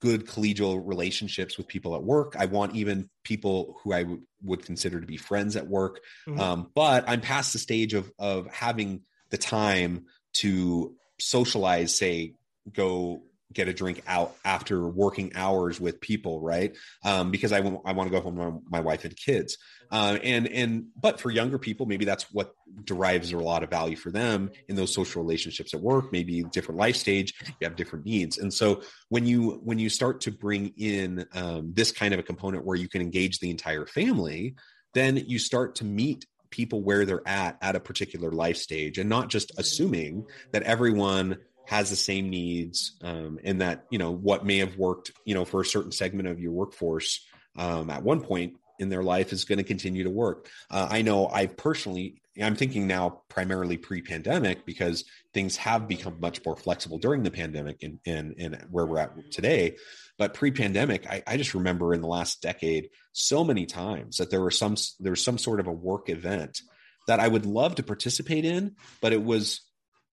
good 0.00 0.26
collegial 0.26 0.82
relationships 0.84 1.56
with 1.56 1.66
people 1.66 1.96
at 1.96 2.02
work. 2.02 2.36
I 2.38 2.44
want 2.44 2.76
even 2.76 3.08
people 3.24 3.80
who 3.82 3.94
I 3.94 4.02
w- 4.02 4.22
would 4.42 4.64
consider 4.64 5.00
to 5.00 5.06
be 5.06 5.16
friends 5.16 5.56
at 5.56 5.66
work. 5.66 6.00
Mm-hmm. 6.28 6.38
Um, 6.38 6.70
but 6.74 7.04
I'm 7.08 7.22
past 7.22 7.54
the 7.54 7.58
stage 7.58 7.94
of, 7.94 8.12
of 8.18 8.46
having 8.52 9.00
the 9.30 9.38
time 9.38 10.04
to 10.34 10.94
socialize, 11.20 11.96
say, 11.96 12.34
go 12.72 13.22
get 13.52 13.68
a 13.68 13.72
drink 13.72 14.02
out 14.06 14.36
after 14.44 14.86
working 14.86 15.32
hours 15.34 15.80
with 15.80 16.00
people, 16.00 16.40
right? 16.40 16.76
Um, 17.04 17.30
because 17.30 17.52
I, 17.52 17.58
w- 17.58 17.80
I 17.84 17.92
want 17.92 18.10
to 18.10 18.14
go 18.14 18.22
home 18.22 18.36
with 18.36 18.62
my, 18.70 18.80
wife 18.80 19.04
and 19.04 19.16
kids. 19.16 19.56
Uh, 19.90 20.18
and 20.22 20.46
and 20.48 20.84
but 21.00 21.18
for 21.18 21.30
younger 21.30 21.58
people, 21.58 21.86
maybe 21.86 22.04
that's 22.04 22.24
what 22.32 22.52
derives 22.84 23.32
a 23.32 23.38
lot 23.38 23.62
of 23.62 23.70
value 23.70 23.96
for 23.96 24.10
them 24.10 24.50
in 24.68 24.76
those 24.76 24.92
social 24.92 25.22
relationships 25.22 25.72
at 25.72 25.80
work. 25.80 26.12
Maybe 26.12 26.42
different 26.52 26.78
life 26.78 26.96
stage, 26.96 27.34
you 27.46 27.66
have 27.66 27.74
different 27.74 28.04
needs, 28.04 28.36
and 28.36 28.52
so 28.52 28.82
when 29.08 29.24
you 29.24 29.60
when 29.64 29.78
you 29.78 29.88
start 29.88 30.20
to 30.22 30.30
bring 30.30 30.74
in 30.76 31.24
um, 31.32 31.72
this 31.72 31.90
kind 31.90 32.12
of 32.12 32.20
a 32.20 32.22
component 32.22 32.66
where 32.66 32.76
you 32.76 32.86
can 32.86 33.00
engage 33.00 33.38
the 33.38 33.50
entire 33.50 33.86
family, 33.86 34.56
then 34.92 35.16
you 35.16 35.38
start 35.38 35.76
to 35.76 35.86
meet 35.86 36.26
people 36.50 36.82
where 36.82 37.04
they're 37.04 37.26
at 37.26 37.58
at 37.62 37.76
a 37.76 37.80
particular 37.80 38.30
life 38.30 38.56
stage 38.56 38.98
and 38.98 39.08
not 39.08 39.28
just 39.28 39.52
assuming 39.58 40.26
that 40.52 40.62
everyone 40.62 41.38
has 41.66 41.90
the 41.90 41.96
same 41.96 42.30
needs 42.30 42.96
um, 43.02 43.38
and 43.44 43.60
that 43.60 43.84
you 43.90 43.98
know 43.98 44.10
what 44.10 44.46
may 44.46 44.58
have 44.58 44.76
worked 44.78 45.12
you 45.24 45.34
know 45.34 45.44
for 45.44 45.60
a 45.60 45.66
certain 45.66 45.92
segment 45.92 46.28
of 46.28 46.40
your 46.40 46.52
workforce 46.52 47.26
um, 47.56 47.90
at 47.90 48.02
one 48.02 48.20
point 48.20 48.54
in 48.78 48.88
their 48.88 49.02
life 49.02 49.32
is 49.32 49.44
going 49.44 49.58
to 49.58 49.64
continue 49.64 50.04
to 50.04 50.10
work. 50.10 50.48
Uh, 50.70 50.88
i 50.90 51.02
know 51.02 51.26
i've 51.28 51.56
personally 51.56 52.20
I'm 52.42 52.56
thinking 52.56 52.86
now 52.86 53.22
primarily 53.28 53.76
pre-pandemic 53.76 54.64
because 54.64 55.04
things 55.34 55.56
have 55.56 55.88
become 55.88 56.20
much 56.20 56.44
more 56.44 56.56
flexible 56.56 56.98
during 56.98 57.22
the 57.22 57.30
pandemic 57.30 57.82
and 57.82 57.98
and, 58.06 58.34
and 58.38 58.66
where 58.70 58.86
we're 58.86 58.98
at 58.98 59.32
today. 59.32 59.76
But 60.18 60.34
pre-pandemic, 60.34 61.06
I, 61.06 61.22
I 61.26 61.36
just 61.36 61.54
remember 61.54 61.94
in 61.94 62.00
the 62.00 62.08
last 62.08 62.42
decade 62.42 62.90
so 63.12 63.44
many 63.44 63.66
times 63.66 64.16
that 64.16 64.30
there 64.30 64.40
were 64.40 64.50
some 64.50 64.76
there 65.00 65.12
was 65.12 65.22
some 65.22 65.38
sort 65.38 65.60
of 65.60 65.66
a 65.66 65.72
work 65.72 66.08
event 66.08 66.60
that 67.06 67.20
I 67.20 67.28
would 67.28 67.46
love 67.46 67.76
to 67.76 67.82
participate 67.82 68.44
in, 68.44 68.76
but 69.00 69.12
it 69.12 69.22
was 69.22 69.62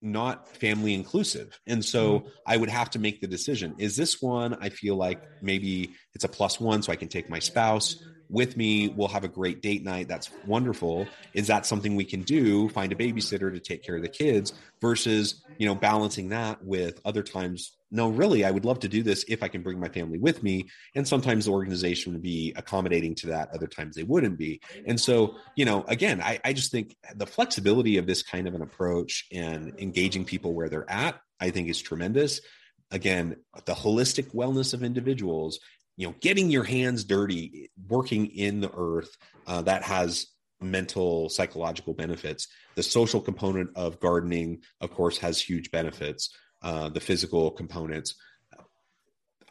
not 0.01 0.47
family 0.47 0.93
inclusive. 0.93 1.59
And 1.65 1.83
so 1.83 2.19
mm-hmm. 2.19 2.27
I 2.45 2.57
would 2.57 2.69
have 2.69 2.91
to 2.91 2.99
make 2.99 3.21
the 3.21 3.27
decision. 3.27 3.75
Is 3.79 3.95
this 3.95 4.21
one 4.21 4.55
I 4.61 4.69
feel 4.69 4.95
like 4.95 5.21
maybe 5.41 5.91
it's 6.13 6.23
a 6.23 6.29
plus 6.29 6.59
one 6.59 6.83
so 6.83 6.91
I 6.91 6.95
can 6.95 7.07
take 7.07 7.29
my 7.29 7.39
spouse 7.39 7.97
with 8.29 8.57
me. 8.57 8.89
We'll 8.89 9.07
have 9.09 9.23
a 9.23 9.29
great 9.29 9.61
date 9.61 9.83
night. 9.83 10.07
That's 10.07 10.29
wonderful. 10.45 11.07
Is 11.33 11.47
that 11.47 11.65
something 11.65 11.95
we 11.95 12.05
can 12.05 12.21
do? 12.21 12.69
Find 12.69 12.91
a 12.91 12.95
babysitter 12.95 13.53
to 13.53 13.59
take 13.59 13.83
care 13.83 13.95
of 13.95 14.01
the 14.01 14.09
kids 14.09 14.53
versus, 14.81 15.43
you 15.57 15.67
know, 15.67 15.75
balancing 15.75 16.29
that 16.29 16.63
with 16.63 16.99
other 17.05 17.23
times. 17.23 17.75
No, 17.91 18.09
really, 18.09 18.43
I 18.43 18.51
would 18.51 18.65
love 18.65 18.79
to 18.79 18.89
do 18.89 19.03
this 19.03 19.23
if 19.27 19.43
I 19.43 19.47
can 19.47 19.61
bring 19.61 19.79
my 19.79 19.89
family 19.89 20.17
with 20.17 20.43
me. 20.43 20.67
And 20.95 21.07
sometimes 21.07 21.45
the 21.45 21.51
organization 21.51 22.13
would 22.13 22.23
be 22.23 22.53
accommodating 22.55 23.15
to 23.15 23.27
that. 23.27 23.49
Other 23.53 23.67
times 23.67 23.95
they 23.95 24.03
wouldn't 24.03 24.37
be. 24.37 24.61
And 24.85 24.99
so, 24.99 25.35
you 25.55 25.65
know, 25.65 25.85
again, 25.87 26.21
I, 26.21 26.39
I 26.43 26.53
just 26.53 26.71
think 26.71 26.95
the 27.15 27.27
flexibility 27.27 27.97
of 27.97 28.07
this 28.07 28.23
kind 28.23 28.47
of 28.47 28.55
an 28.55 28.61
approach 28.61 29.27
and 29.31 29.73
engaging 29.79 30.25
people 30.25 30.53
where 30.53 30.67
they're 30.67 30.89
at, 30.89 31.19
I 31.39 31.51
think 31.51 31.69
is 31.69 31.81
tremendous 31.81 32.41
again 32.91 33.35
the 33.65 33.73
holistic 33.73 34.33
wellness 34.33 34.73
of 34.73 34.83
individuals 34.83 35.59
you 35.97 36.07
know 36.07 36.15
getting 36.19 36.49
your 36.49 36.63
hands 36.63 37.03
dirty 37.03 37.71
working 37.87 38.27
in 38.27 38.61
the 38.61 38.71
earth 38.75 39.17
uh, 39.47 39.61
that 39.61 39.83
has 39.83 40.27
mental 40.61 41.29
psychological 41.29 41.93
benefits. 41.93 42.47
The 42.75 42.83
social 42.83 43.21
component 43.21 43.71
of 43.75 43.99
gardening 43.99 44.61
of 44.81 44.91
course 44.91 45.17
has 45.19 45.41
huge 45.41 45.71
benefits 45.71 46.29
uh, 46.65 46.89
the 46.89 46.99
physical 46.99 47.51
components. 47.51 48.15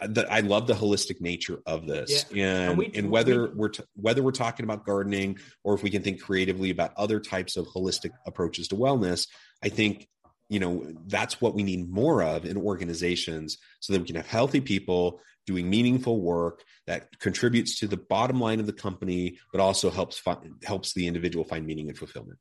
Uh, 0.01 0.09
the, 0.09 0.33
I 0.33 0.41
love 0.41 0.67
the 0.67 0.75
holistic 0.75 1.21
nature 1.21 1.61
of 1.65 1.87
this, 1.87 2.27
yeah. 2.33 2.45
and 2.45 2.71
and, 2.71 2.79
we, 2.79 2.91
and 2.95 3.11
whether 3.11 3.53
we, 3.55 3.67
are 3.67 3.69
t- 3.69 3.85
whether 3.95 4.21
we're 4.23 4.33
talking 4.33 4.65
about 4.65 4.85
gardening 4.85 5.39
or 5.63 5.75
if 5.75 5.83
we 5.85 5.91
can 5.91 6.03
think 6.03 6.21
creatively 6.21 6.71
about 6.71 6.93
other 6.97 7.21
types 7.21 7.57
of 7.57 7.67
holistic 7.69 8.11
approaches 8.27 8.69
to 8.69 8.75
wellness, 8.75 9.29
I 9.63 9.69
think 9.69 10.09
you 10.49 10.59
know 10.59 10.93
that's 11.07 11.41
what 11.41 11.55
we 11.55 11.63
need 11.63 11.89
more 11.89 12.23
of 12.23 12.45
in 12.45 12.57
organizations 12.57 13.59
so 13.79 13.93
that 13.93 14.01
we 14.01 14.07
can 14.07 14.17
have 14.17 14.27
healthy 14.27 14.61
people 14.61 15.21
doing 15.47 15.69
meaningful 15.69 16.21
work 16.21 16.63
that 16.87 17.09
contributes 17.19 17.79
to 17.81 17.87
the 17.87 17.97
bottom 17.97 18.41
line 18.41 18.61
of 18.61 18.67
the 18.67 18.73
company, 18.73 19.39
but 19.53 19.61
also 19.61 19.91
helps 19.91 20.23
helps 20.65 20.95
the 20.95 21.07
individual 21.07 21.45
find 21.45 21.67
meaning 21.67 21.89
and 21.89 21.99
fulfillment. 21.99 22.39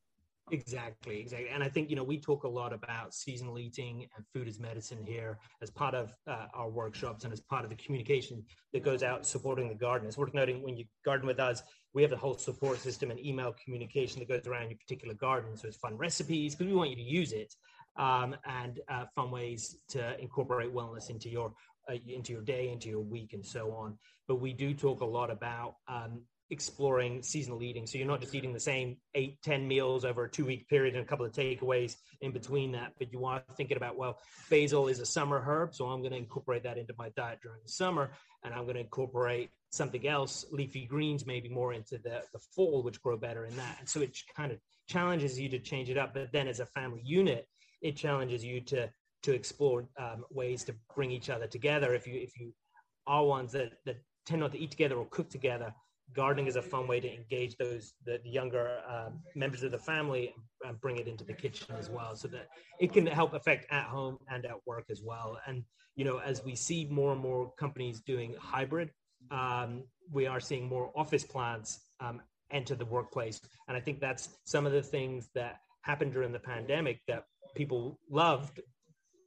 Exactly, 0.52 1.20
exactly. 1.20 1.50
And 1.50 1.64
I 1.64 1.70
think, 1.70 1.90
you 1.90 1.96
know, 1.96 2.04
we 2.04 2.20
talk 2.20 2.44
a 2.44 2.48
lot 2.48 2.74
about 2.74 3.14
seasonal 3.14 3.58
eating 3.58 4.08
and 4.16 4.26
food 4.34 4.48
as 4.48 4.60
medicine 4.60 5.02
here 5.02 5.40
as 5.62 5.72
part 5.72 5.96
of 5.96 6.14
uh, 6.28 6.48
our 6.54 6.70
workshops 6.70 7.24
and 7.24 7.32
as 7.32 7.40
part 7.40 7.64
of 7.64 7.70
the 7.70 7.78
communication 7.78 8.44
that 8.74 8.84
goes 8.84 9.04
out 9.04 9.26
supporting 9.26 9.70
the 9.70 9.76
garden. 9.76 10.08
It's 10.08 10.18
worth 10.18 10.34
noting 10.34 10.62
when 10.62 10.76
you 10.76 10.86
garden 11.06 11.26
with 11.26 11.40
us, 11.40 11.64
we 11.94 12.02
have 12.02 12.12
a 12.12 12.18
whole 12.18 12.38
support 12.38 12.80
system 12.80 13.10
and 13.10 13.20
email 13.26 13.56
communication 13.64 14.20
that 14.20 14.28
goes 14.28 14.46
around 14.46 14.70
your 14.70 14.78
particular 14.78 15.14
garden. 15.14 15.56
So 15.56 15.70
it's 15.70 15.78
fun 15.78 15.98
recipes 15.98 16.56
because 16.56 16.70
we 16.70 16.78
want 16.78 16.90
you 16.90 16.98
to 16.98 17.02
use 17.02 17.32
it 17.32 17.56
um, 17.98 18.36
and 18.46 18.80
uh, 18.90 19.06
fun 19.16 19.32
ways 19.32 19.78
to 19.90 20.20
incorporate 20.20 20.74
wellness 20.74 21.10
into 21.10 21.30
your 21.30 21.54
uh, 21.90 21.96
into 22.08 22.32
your 22.32 22.42
day, 22.42 22.70
into 22.70 22.90
your 22.90 23.02
week, 23.02 23.34
and 23.34 23.46
so 23.46 23.72
on. 23.74 23.98
But 24.28 24.36
we 24.36 24.54
do 24.54 24.74
talk 24.74 25.02
a 25.02 25.06
lot 25.06 25.30
about 25.30 25.76
um, 25.88 26.22
exploring 26.50 27.22
seasonal 27.22 27.62
eating. 27.64 27.86
So 27.88 27.98
you're 27.98 28.08
not 28.08 28.22
just 28.22 28.34
eating 28.36 28.54
the 28.54 28.60
same 28.60 28.98
eight, 29.16 29.42
ten 29.42 29.68
meals 29.68 30.06
over 30.06 30.26
a 30.26 30.30
two 30.30 30.46
week 30.46 30.70
period 30.70 30.96
and 30.96 31.04
a 31.04 31.08
couple 31.08 31.26
of 31.26 31.32
takeaways 31.34 31.96
in 32.22 32.32
between 32.32 32.72
that, 32.74 32.94
but 33.00 33.12
you 33.12 33.26
are 33.26 33.44
thinking 33.58 33.78
about, 33.78 33.98
well, 33.98 34.20
basil 34.50 34.88
is 34.88 35.00
a 35.00 35.06
summer 35.06 35.42
herb. 35.42 35.74
So 35.74 35.88
I'm 35.88 36.00
going 36.02 36.12
to 36.12 36.18
incorporate 36.18 36.64
that 36.64 36.78
into 36.78 36.94
my 36.98 37.10
diet 37.18 37.40
during 37.42 37.60
the 37.64 37.72
summer. 37.72 38.12
And 38.44 38.54
I'm 38.54 38.64
going 38.64 38.76
to 38.76 38.82
incorporate 38.82 39.50
something 39.72 40.08
else, 40.08 40.46
leafy 40.52 40.86
greens, 40.86 41.26
maybe 41.26 41.50
more 41.50 41.74
into 41.74 41.98
the, 41.98 42.22
the 42.34 42.40
fall, 42.56 42.84
which 42.84 43.02
grow 43.02 43.18
better 43.18 43.46
in 43.46 43.56
that. 43.56 43.78
And 43.80 43.90
so 43.90 44.02
it 44.02 44.18
kind 44.36 44.52
of 44.52 44.60
challenges 44.88 45.40
you 45.40 45.50
to 45.50 45.60
change 45.60 45.90
it 45.90 45.98
up. 45.98 46.14
But 46.14 46.32
then 46.32 46.48
as 46.48 46.60
a 46.60 46.66
family 46.66 47.02
unit, 47.04 47.48
it 47.84 47.96
challenges 47.96 48.44
you 48.44 48.62
to 48.62 48.90
to 49.22 49.34
explore 49.34 49.86
um, 49.98 50.26
ways 50.32 50.64
to 50.66 50.76
bring 50.96 51.12
each 51.12 51.30
other 51.30 51.48
together. 51.48 51.94
If 51.94 52.08
you 52.08 52.16
if 52.16 52.40
you 52.40 52.54
are 53.06 53.24
ones 53.24 53.52
that 53.52 53.74
that 53.86 53.98
tend 54.26 54.42
not 54.42 54.54
to 54.54 54.60
eat 54.60 54.72
together 54.72 54.96
or 54.96 55.06
cook 55.12 55.30
together, 55.30 55.74
gardening 56.14 56.48
is 56.48 56.56
a 56.56 56.62
fun 56.62 56.88
way 56.88 57.00
to 57.00 57.14
engage 57.14 57.56
those 57.58 57.94
the, 58.06 58.20
younger 58.24 58.80
um, 58.90 59.20
members 59.36 59.64
of 59.64 59.72
the 59.72 59.78
family 59.78 60.34
and 60.66 60.80
bring 60.80 60.98
it 60.98 61.08
into 61.08 61.26
the 61.26 61.34
kitchen 61.34 61.76
as 61.78 61.90
well, 61.90 62.16
so 62.16 62.28
that 62.30 62.48
it 62.80 62.94
can 62.94 63.06
help 63.06 63.34
affect 63.34 63.72
at 63.72 63.86
home 63.86 64.18
and 64.32 64.46
at 64.46 64.56
work 64.66 64.86
as 64.90 65.02
well. 65.04 65.38
And 65.46 65.64
you 65.96 66.06
know, 66.06 66.18
as 66.18 66.44
we 66.44 66.56
see 66.56 66.88
more 66.90 67.12
and 67.12 67.22
more 67.22 67.52
companies 67.60 68.02
doing 68.02 68.34
hybrid, 68.40 68.90
um, 69.30 69.84
we 70.12 70.26
are 70.26 70.40
seeing 70.40 70.68
more 70.68 70.92
office 70.96 71.24
plants 71.24 71.82
um, 72.00 72.22
enter 72.50 72.76
the 72.76 72.86
workplace, 72.86 73.42
and 73.68 73.76
I 73.76 73.82
think 73.82 74.00
that's 74.00 74.30
some 74.46 74.66
of 74.66 74.72
the 74.72 74.84
things 74.84 75.30
that 75.36 75.60
happened 75.82 76.14
during 76.14 76.32
the 76.32 76.40
pandemic 76.40 77.02
that 77.10 77.26
people 77.56 78.00
loved 78.10 78.60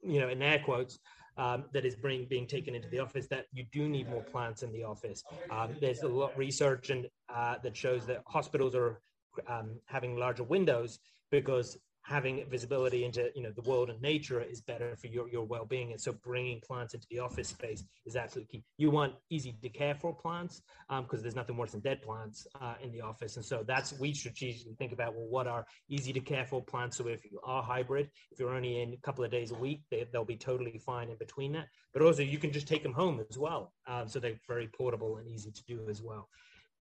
you 0.03 0.19
know, 0.19 0.29
in 0.29 0.41
air 0.41 0.59
quotes, 0.63 0.99
um, 1.37 1.65
that 1.71 1.85
is 1.85 1.95
being, 1.95 2.25
being 2.29 2.47
taken 2.47 2.73
into 2.73 2.87
the 2.89 2.99
office 2.99 3.27
that 3.27 3.45
you 3.53 3.65
do 3.71 3.87
need 3.87 4.09
more 4.09 4.23
plants 4.23 4.63
in 4.63 4.71
the 4.71 4.83
office. 4.83 5.23
Um, 5.51 5.75
there's 5.79 6.01
a 6.01 6.07
lot 6.07 6.31
of 6.31 6.37
research 6.37 6.89
and 6.89 7.07
uh, 7.33 7.55
that 7.63 7.77
shows 7.77 8.05
that 8.07 8.23
hospitals 8.25 8.73
are 8.73 9.01
um, 9.47 9.79
having 9.85 10.17
larger 10.17 10.43
windows 10.43 10.99
because 11.29 11.77
having 12.07 12.41
visibility 12.49 13.03
into 13.03 13.29
you 13.35 13.43
know 13.43 13.51
the 13.51 13.61
world 13.69 13.89
and 13.89 14.01
nature 14.01 14.41
is 14.41 14.61
better 14.61 14.95
for 14.95 15.07
your, 15.07 15.27
your 15.29 15.43
well-being. 15.43 15.91
And 15.91 15.99
so 15.99 16.13
bringing 16.13 16.61
plants 16.61 16.93
into 16.93 17.05
the 17.11 17.19
office 17.19 17.49
space 17.49 17.83
is 18.05 18.15
absolutely 18.15 18.59
key. 18.59 18.63
You 18.77 18.91
want 18.91 19.13
easy 19.29 19.53
to 19.61 19.69
care 19.69 19.93
for 19.93 20.15
plants 20.15 20.61
because 20.89 21.19
um, 21.19 21.21
there's 21.21 21.35
nothing 21.35 21.57
worse 21.57 21.71
than 21.71 21.81
dead 21.81 22.01
plants 22.01 22.47
uh, 22.61 22.75
in 22.81 22.93
the 22.93 23.01
office. 23.01 23.35
And 23.35 23.43
so 23.43 23.61
that's 23.67 23.99
we 23.99 24.13
strategically 24.13 24.73
think 24.79 24.93
about 24.93 25.15
well 25.15 25.27
what 25.27 25.47
are 25.47 25.65
easy 25.89 26.13
to 26.13 26.21
care 26.21 26.45
for 26.45 26.63
plants? 26.63 26.95
So 26.95 27.07
if 27.07 27.25
you 27.25 27.39
are 27.43 27.61
hybrid 27.61 28.09
if 28.31 28.39
you're 28.39 28.55
only 28.55 28.81
in 28.81 28.93
a 28.93 28.97
couple 28.97 29.25
of 29.25 29.31
days 29.31 29.51
a 29.51 29.55
week 29.55 29.81
they, 29.91 30.07
will 30.13 30.23
be 30.23 30.37
totally 30.37 30.77
fine 30.77 31.09
in 31.09 31.17
between 31.17 31.51
that. 31.53 31.67
But 31.93 32.03
also 32.03 32.23
you 32.23 32.37
can 32.37 32.53
just 32.53 32.69
take 32.69 32.83
them 32.83 32.93
home 32.93 33.21
as 33.29 33.37
well 33.37 33.73
um, 33.85 34.07
so 34.07 34.19
they're 34.19 34.39
very 34.47 34.67
portable 34.67 35.17
and 35.17 35.27
easy 35.27 35.51
to 35.51 35.63
do 35.65 35.89
as 35.89 36.01
well. 36.01 36.29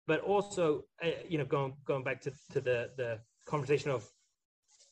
But 0.05 0.19
also 0.21 0.83
uh, 1.03 1.07
you 1.27 1.39
know 1.39 1.45
going 1.45 1.73
going 1.83 2.03
back 2.03 2.21
to, 2.21 2.31
to 2.51 2.61
the 2.61 2.91
the 2.95 3.19
conversation 3.47 3.89
of 3.89 4.07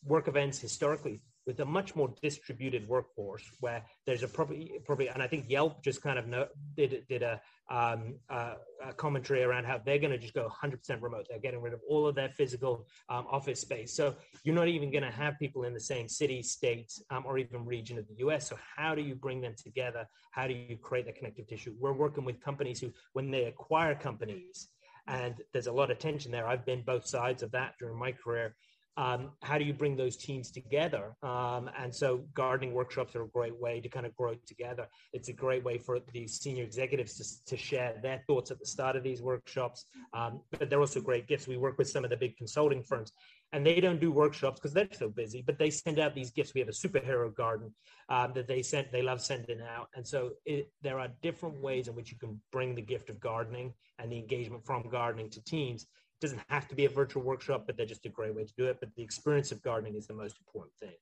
work 0.06 0.28
events 0.28 0.60
historically 0.60 1.22
with 1.46 1.60
a 1.60 1.66
much 1.66 1.96
more 1.96 2.14
distributed 2.22 2.88
workforce 2.88 3.44
where 3.60 3.84
there's 4.06 4.24
a 4.24 4.28
probably 4.28 4.80
probably 4.86 5.10
and 5.10 5.22
I 5.22 5.28
think 5.28 5.50
Yelp 5.50 5.84
just 5.84 6.02
kind 6.02 6.18
of 6.18 6.28
know, 6.28 6.48
did 6.76 7.06
did 7.10 7.22
a, 7.22 7.42
um, 7.70 8.16
a 8.30 8.94
commentary 8.96 9.44
around 9.44 9.66
how 9.66 9.80
they're 9.84 10.00
going 10.00 10.12
to 10.12 10.18
just 10.18 10.34
go 10.34 10.50
100% 10.50 11.02
remote. 11.02 11.28
They're 11.30 11.40
getting 11.40 11.62
rid 11.62 11.74
of 11.74 11.82
all 11.88 12.08
of 12.08 12.16
their 12.16 12.30
physical 12.30 12.88
um, 13.10 13.26
office 13.30 13.60
space. 13.60 13.94
So 13.94 14.16
you're 14.44 14.56
not 14.56 14.68
even 14.68 14.92
going 14.92 15.04
to 15.04 15.12
have 15.12 15.40
people 15.40 15.64
in 15.64 15.74
the 15.74 15.80
same 15.80 16.08
city, 16.08 16.42
state, 16.44 16.92
um, 17.10 17.24
or 17.26 17.38
even 17.38 17.66
region 17.66 17.98
of 17.98 18.08
the 18.08 18.16
U.S. 18.20 18.48
So 18.48 18.58
how 18.76 18.96
do 18.96 19.02
you 19.02 19.16
bring 19.16 19.42
them 19.42 19.56
together? 19.62 20.08
How 20.32 20.48
do 20.48 20.54
you 20.54 20.78
create 20.78 21.06
that 21.06 21.16
connective 21.16 21.48
tissue? 21.48 21.74
We're 21.80 21.94
working 21.94 22.26
with 22.26 22.42
companies 22.42 22.80
who, 22.80 22.92
when 23.14 23.32
they 23.32 23.46
acquire 23.46 23.96
companies, 23.96 24.70
and 25.08 25.36
there's 25.52 25.68
a 25.68 25.72
lot 25.72 25.92
of 25.92 26.00
tension 26.00 26.32
there. 26.32 26.48
I've 26.48 26.66
been 26.66 26.82
both 26.82 27.06
sides 27.06 27.44
of 27.44 27.52
that 27.52 27.74
during 27.80 27.98
my 27.98 28.14
career 28.14 28.56
um, 28.96 29.32
how 29.42 29.58
do 29.58 29.66
you 29.66 29.74
bring 29.74 29.96
those 29.96 30.16
teams 30.16 30.52
together? 30.52 31.16
Um, 31.24 31.70
and 31.78 31.94
so 31.94 32.26
gardening 32.34 32.74
workshops 32.74 33.16
are 33.16 33.24
a 33.24 33.28
great 33.28 33.60
way 33.60 33.80
to 33.82 33.90
kind 33.90 34.06
of 34.06 34.16
grow 34.16 34.36
together. 34.46 34.88
It's 35.14 35.30
a 35.30 35.34
great 35.34 35.64
way 35.64 35.78
for 35.78 36.00
these 36.14 36.40
senior 36.40 36.64
executives 36.64 37.16
to, 37.18 37.56
to 37.56 37.58
share 37.58 37.96
their 38.02 38.24
thoughts 38.28 38.52
at 38.52 38.60
the 38.60 38.66
start 38.66 38.96
of 38.96 39.04
these 39.04 39.22
workshops. 39.22 39.86
Um, 40.14 40.42
but 40.52 40.70
they're 40.70 40.80
also 40.80 41.02
great 41.02 41.28
gifts. 41.28 41.48
We 41.48 41.58
work 41.58 41.78
with 41.78 41.90
some 41.90 42.04
of 42.04 42.12
the 42.12 42.18
big 42.18 42.38
consulting 42.38 42.84
firms 42.84 43.12
and 43.54 43.66
they 43.66 43.80
don't 43.80 44.02
do 44.02 44.12
workshops 44.12 44.60
because 44.60 44.74
they're 44.74 44.88
so 44.92 45.10
busy, 45.10 45.44
but 45.46 45.60
they 45.60 45.70
send 45.70 46.00
out 46.00 46.16
these 46.16 46.32
gifts. 46.32 46.54
We 46.56 46.60
have 46.62 46.70
a 46.70 46.72
superhero 46.72 47.34
garden 47.34 47.74
um, 48.10 48.34
that 48.34 48.48
they 48.48 48.64
sent, 48.64 48.92
they 48.92 49.04
love 49.04 49.22
sending 49.22 49.62
out. 49.62 49.90
And 49.96 50.06
so 50.06 50.32
it, 50.46 50.72
there 50.82 51.00
are 51.00 51.10
different 51.22 51.62
ways 51.62 51.88
in 51.88 51.96
which 51.96 52.12
you 52.12 52.18
can 52.18 52.42
bring 52.52 52.74
the 52.74 52.82
gift 52.82 53.12
of 53.12 53.20
gardening 53.20 53.74
and 54.00 54.12
the 54.12 54.18
engagement 54.18 54.66
from 54.66 54.90
gardening 54.90 55.30
to 55.30 55.44
teams 55.44 55.86
doesn't 56.24 56.42
have 56.48 56.70
to 56.70 56.76
be 56.76 56.86
a 56.86 56.90
virtual 56.90 57.22
workshop, 57.22 57.66
but 57.68 57.76
they're 57.76 57.86
just 57.86 58.06
a 58.06 58.10
great 58.10 58.34
way 58.34 58.46
to 58.46 58.54
do 58.58 58.66
it. 58.66 58.78
But 58.80 58.96
the 58.96 59.04
experience 59.04 59.52
of 59.52 59.62
gardening 59.62 59.96
is 59.96 60.08
the 60.08 60.14
most 60.14 60.38
important 60.40 60.74
thing. 60.80 60.96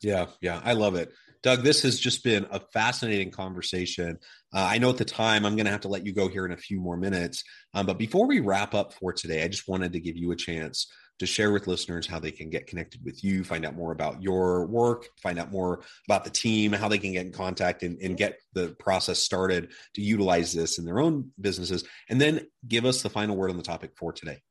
Yeah, 0.00 0.26
yeah, 0.40 0.60
I 0.64 0.72
love 0.72 0.96
it. 0.96 1.12
Doug, 1.44 1.62
this 1.62 1.82
has 1.82 2.00
just 2.00 2.24
been 2.24 2.44
a 2.50 2.58
fascinating 2.72 3.30
conversation. 3.30 4.18
Uh, 4.52 4.66
I 4.68 4.78
know 4.78 4.90
at 4.90 4.96
the 4.96 5.04
time 5.04 5.46
I'm 5.46 5.54
going 5.54 5.66
to 5.66 5.70
have 5.70 5.82
to 5.82 5.88
let 5.88 6.04
you 6.04 6.12
go 6.12 6.26
here 6.26 6.44
in 6.44 6.50
a 6.50 6.56
few 6.56 6.80
more 6.80 6.96
minutes. 6.96 7.44
Um, 7.74 7.86
but 7.86 7.98
before 7.98 8.26
we 8.26 8.40
wrap 8.40 8.74
up 8.74 8.92
for 8.92 9.12
today, 9.12 9.44
I 9.44 9.48
just 9.48 9.68
wanted 9.68 9.92
to 9.92 10.00
give 10.00 10.16
you 10.16 10.32
a 10.32 10.36
chance 10.36 10.92
to 11.22 11.26
share 11.26 11.52
with 11.52 11.68
listeners 11.68 12.04
how 12.04 12.18
they 12.18 12.32
can 12.32 12.50
get 12.50 12.66
connected 12.66 13.04
with 13.04 13.22
you, 13.22 13.44
find 13.44 13.64
out 13.64 13.76
more 13.76 13.92
about 13.92 14.20
your 14.20 14.66
work, 14.66 15.06
find 15.22 15.38
out 15.38 15.52
more 15.52 15.82
about 16.08 16.24
the 16.24 16.30
team, 16.30 16.72
how 16.72 16.88
they 16.88 16.98
can 16.98 17.12
get 17.12 17.24
in 17.24 17.30
contact 17.30 17.84
and, 17.84 17.96
and 18.02 18.16
get 18.16 18.40
the 18.54 18.74
process 18.80 19.20
started 19.20 19.70
to 19.94 20.02
utilize 20.02 20.52
this 20.52 20.78
in 20.78 20.84
their 20.84 20.98
own 20.98 21.30
businesses, 21.40 21.84
and 22.08 22.20
then 22.20 22.44
give 22.66 22.84
us 22.84 23.02
the 23.02 23.08
final 23.08 23.36
word 23.36 23.50
on 23.50 23.56
the 23.56 23.62
topic 23.62 23.92
for 23.96 24.12
today. 24.12 24.42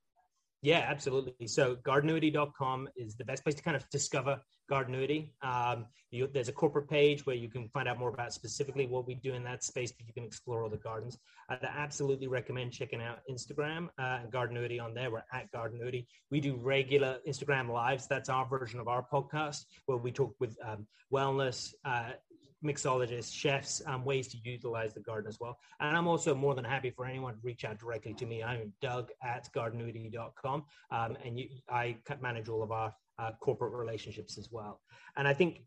Yeah, 0.63 0.85
absolutely. 0.87 1.47
So 1.47 1.75
gardenuity.com 1.77 2.89
is 2.95 3.15
the 3.15 3.25
best 3.25 3.43
place 3.43 3.55
to 3.55 3.63
kind 3.63 3.75
of 3.75 3.89
discover 3.89 4.39
Gardenuity. 4.71 5.31
Um, 5.41 5.87
you, 6.11 6.29
there's 6.31 6.49
a 6.49 6.53
corporate 6.53 6.87
page 6.87 7.25
where 7.25 7.35
you 7.35 7.49
can 7.49 7.67
find 7.69 7.87
out 7.87 7.97
more 7.97 8.09
about 8.09 8.31
specifically 8.31 8.85
what 8.85 9.07
we 9.07 9.15
do 9.15 9.33
in 9.33 9.43
that 9.45 9.63
space, 9.63 9.91
but 9.91 10.05
you 10.05 10.13
can 10.13 10.23
explore 10.23 10.63
all 10.63 10.69
the 10.69 10.77
gardens. 10.77 11.17
I'd 11.49 11.63
absolutely 11.63 12.27
recommend 12.27 12.73
checking 12.73 13.01
out 13.01 13.19
Instagram 13.29 13.87
uh, 13.97 14.19
and 14.21 14.31
Gardenuity 14.31 14.79
on 14.79 14.93
there. 14.93 15.09
We're 15.09 15.23
at 15.33 15.51
Gardenuity. 15.51 16.05
We 16.29 16.39
do 16.39 16.55
regular 16.55 17.17
Instagram 17.27 17.69
lives. 17.69 18.07
That's 18.07 18.29
our 18.29 18.47
version 18.47 18.79
of 18.79 18.87
our 18.87 19.03
podcast 19.11 19.65
where 19.87 19.97
we 19.97 20.11
talk 20.11 20.35
with 20.39 20.55
um, 20.63 20.85
wellness, 21.11 21.73
uh, 21.85 22.11
mixologists, 22.63 23.33
chefs, 23.33 23.81
um, 23.85 24.05
ways 24.05 24.27
to 24.29 24.37
utilize 24.43 24.93
the 24.93 24.99
garden 24.99 25.27
as 25.27 25.39
well. 25.39 25.57
And 25.79 25.95
I'm 25.95 26.07
also 26.07 26.35
more 26.35 26.55
than 26.55 26.63
happy 26.63 26.91
for 26.91 27.05
anyone 27.05 27.33
to 27.33 27.39
reach 27.43 27.65
out 27.65 27.79
directly 27.79 28.13
to 28.15 28.25
me. 28.25 28.43
I'm 28.43 28.73
Doug 28.81 29.09
at 29.23 29.49
gardenuity.com. 29.53 30.63
Um, 30.91 31.17
and 31.25 31.39
you, 31.39 31.49
I 31.69 31.97
manage 32.21 32.49
all 32.49 32.63
of 32.63 32.71
our 32.71 32.93
uh, 33.17 33.31
corporate 33.39 33.73
relationships 33.73 34.37
as 34.37 34.49
well. 34.51 34.81
And 35.15 35.27
I 35.27 35.33
think 35.33 35.61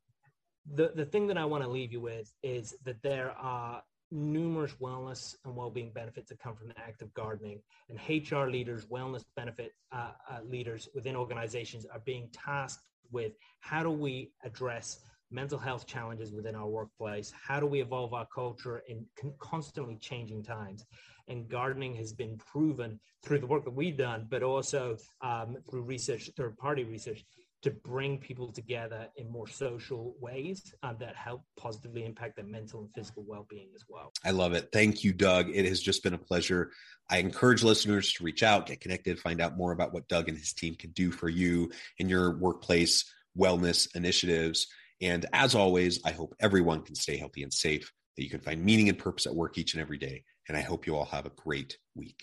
the, 0.73 0.93
the 0.95 1.05
thing 1.05 1.27
that 1.29 1.39
I 1.39 1.45
want 1.45 1.63
to 1.65 1.71
leave 1.71 1.93
you 1.93 2.01
with 2.01 2.33
is 2.43 2.75
that 2.85 3.03
there 3.03 3.33
are 3.33 3.83
numerous 4.11 4.73
wellness 4.81 5.35
and 5.45 5.57
well-being 5.57 5.91
benefits 5.91 6.29
that 6.29 6.39
come 6.39 6.55
from 6.55 6.69
the 6.69 6.79
act 6.79 7.03
of 7.03 7.13
gardening 7.15 7.61
and 7.89 7.99
hr 8.31 8.47
leaders 8.49 8.85
wellness 8.85 9.25
benefit 9.35 9.73
uh, 9.91 10.11
uh, 10.31 10.39
leaders 10.49 10.89
within 10.95 11.17
organizations 11.17 11.85
are 11.87 12.01
being 12.05 12.29
tasked 12.33 12.85
with 13.11 13.33
how 13.61 13.83
do 13.83 13.91
we 13.91 14.31
address 14.45 15.01
mental 15.35 15.59
health 15.59 15.87
challenges 15.87 16.33
within 16.33 16.55
our 16.55 16.69
workplace? 16.69 17.33
How 17.47 17.59
do 17.61 17.67
we 17.67 17.83
evolve 17.83 18.15
our 18.15 18.27
culture 18.33 18.83
in 18.89 19.05
constantly 19.39 19.97
changing 19.97 20.45
times? 20.45 20.87
And 21.27 21.49
gardening 21.49 21.95
has 21.97 22.13
been 22.13 22.39
proven 22.39 23.01
through 23.23 23.41
the 23.41 23.47
work 23.47 23.65
that 23.65 23.75
we've 23.75 23.97
done, 23.97 24.27
but 24.31 24.43
also 24.43 24.97
um, 25.23 25.57
through 25.69 25.83
research, 25.83 26.31
third 26.37 26.57
party 26.57 26.85
research, 26.85 27.25
to 27.63 27.71
bring 27.71 28.19
people 28.19 28.53
together 28.53 29.09
in 29.17 29.33
more 29.33 29.49
social 29.49 30.15
ways 30.21 30.75
um, 30.83 30.97
that 31.01 31.17
help 31.17 31.43
positively 31.57 32.05
impact 32.05 32.37
their 32.37 32.45
mental 32.45 32.81
and 32.81 32.91
physical 32.95 33.25
well 33.27 33.47
being 33.49 33.71
as 33.75 33.85
well. 33.89 34.13
I 34.23 34.33
love 34.33 34.53
it. 34.53 34.69
Thank 34.71 35.03
you, 35.03 35.15
Doug. 35.15 35.49
It 35.49 35.65
has 35.65 35.81
just 35.81 36.03
been 36.03 36.13
a 36.13 36.19
pleasure. 36.19 36.73
I 37.09 37.19
encourage 37.19 37.63
listeners 37.63 38.13
to 38.13 38.25
reach 38.25 38.43
out, 38.43 38.67
get 38.67 38.83
connected, 38.83 39.19
find 39.19 39.41
out 39.41 39.57
more 39.57 39.73
about 39.73 39.95
what 39.95 40.07
Doug 40.09 40.29
and 40.29 40.37
his 40.37 40.53
team 40.53 40.75
can 40.75 40.91
do 40.91 41.11
for 41.11 41.31
you 41.31 41.71
in 41.99 42.07
your 42.07 42.37
workplace 42.37 43.11
wellness 43.37 43.89
initiatives. 43.97 44.67
And 45.05 45.27
as 45.35 45.55
always, 45.55 46.01
I 46.03 46.13
hope 46.13 46.35
everyone 46.41 46.81
can 46.81 46.95
stay 46.95 47.19
healthy 47.19 47.43
and 47.43 47.53
safe, 47.53 47.93
that 48.17 48.25
you 48.25 48.31
can 48.31 48.41
find 48.41 48.65
meaning 48.65 48.89
and 48.89 48.99
purpose 48.99 49.27
at 49.27 49.35
work 49.35 49.59
each 49.59 49.75
and 49.75 49.83
every 49.83 49.99
day. 49.99 50.25
And 50.49 50.57
I 50.57 50.63
hope 50.63 50.87
you 50.87 50.97
all 50.97 51.05
have 51.05 51.27
a 51.27 51.31
great 51.31 51.77
week. 51.95 52.23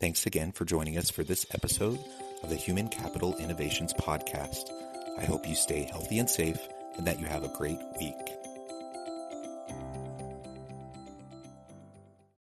Thanks 0.00 0.26
again 0.26 0.50
for 0.50 0.64
joining 0.64 0.98
us 0.98 1.10
for 1.10 1.22
this 1.22 1.46
episode 1.54 2.00
of 2.42 2.48
the 2.48 2.56
Human 2.56 2.88
Capital 2.88 3.36
Innovations 3.36 3.92
Podcast. 3.92 4.68
I 5.16 5.24
hope 5.26 5.46
you 5.46 5.54
stay 5.54 5.84
healthy 5.84 6.18
and 6.18 6.28
safe 6.28 6.58
and 6.96 7.06
that 7.06 7.20
you 7.20 7.26
have 7.26 7.44
a 7.44 7.56
great 7.56 7.78
week. 8.00 8.16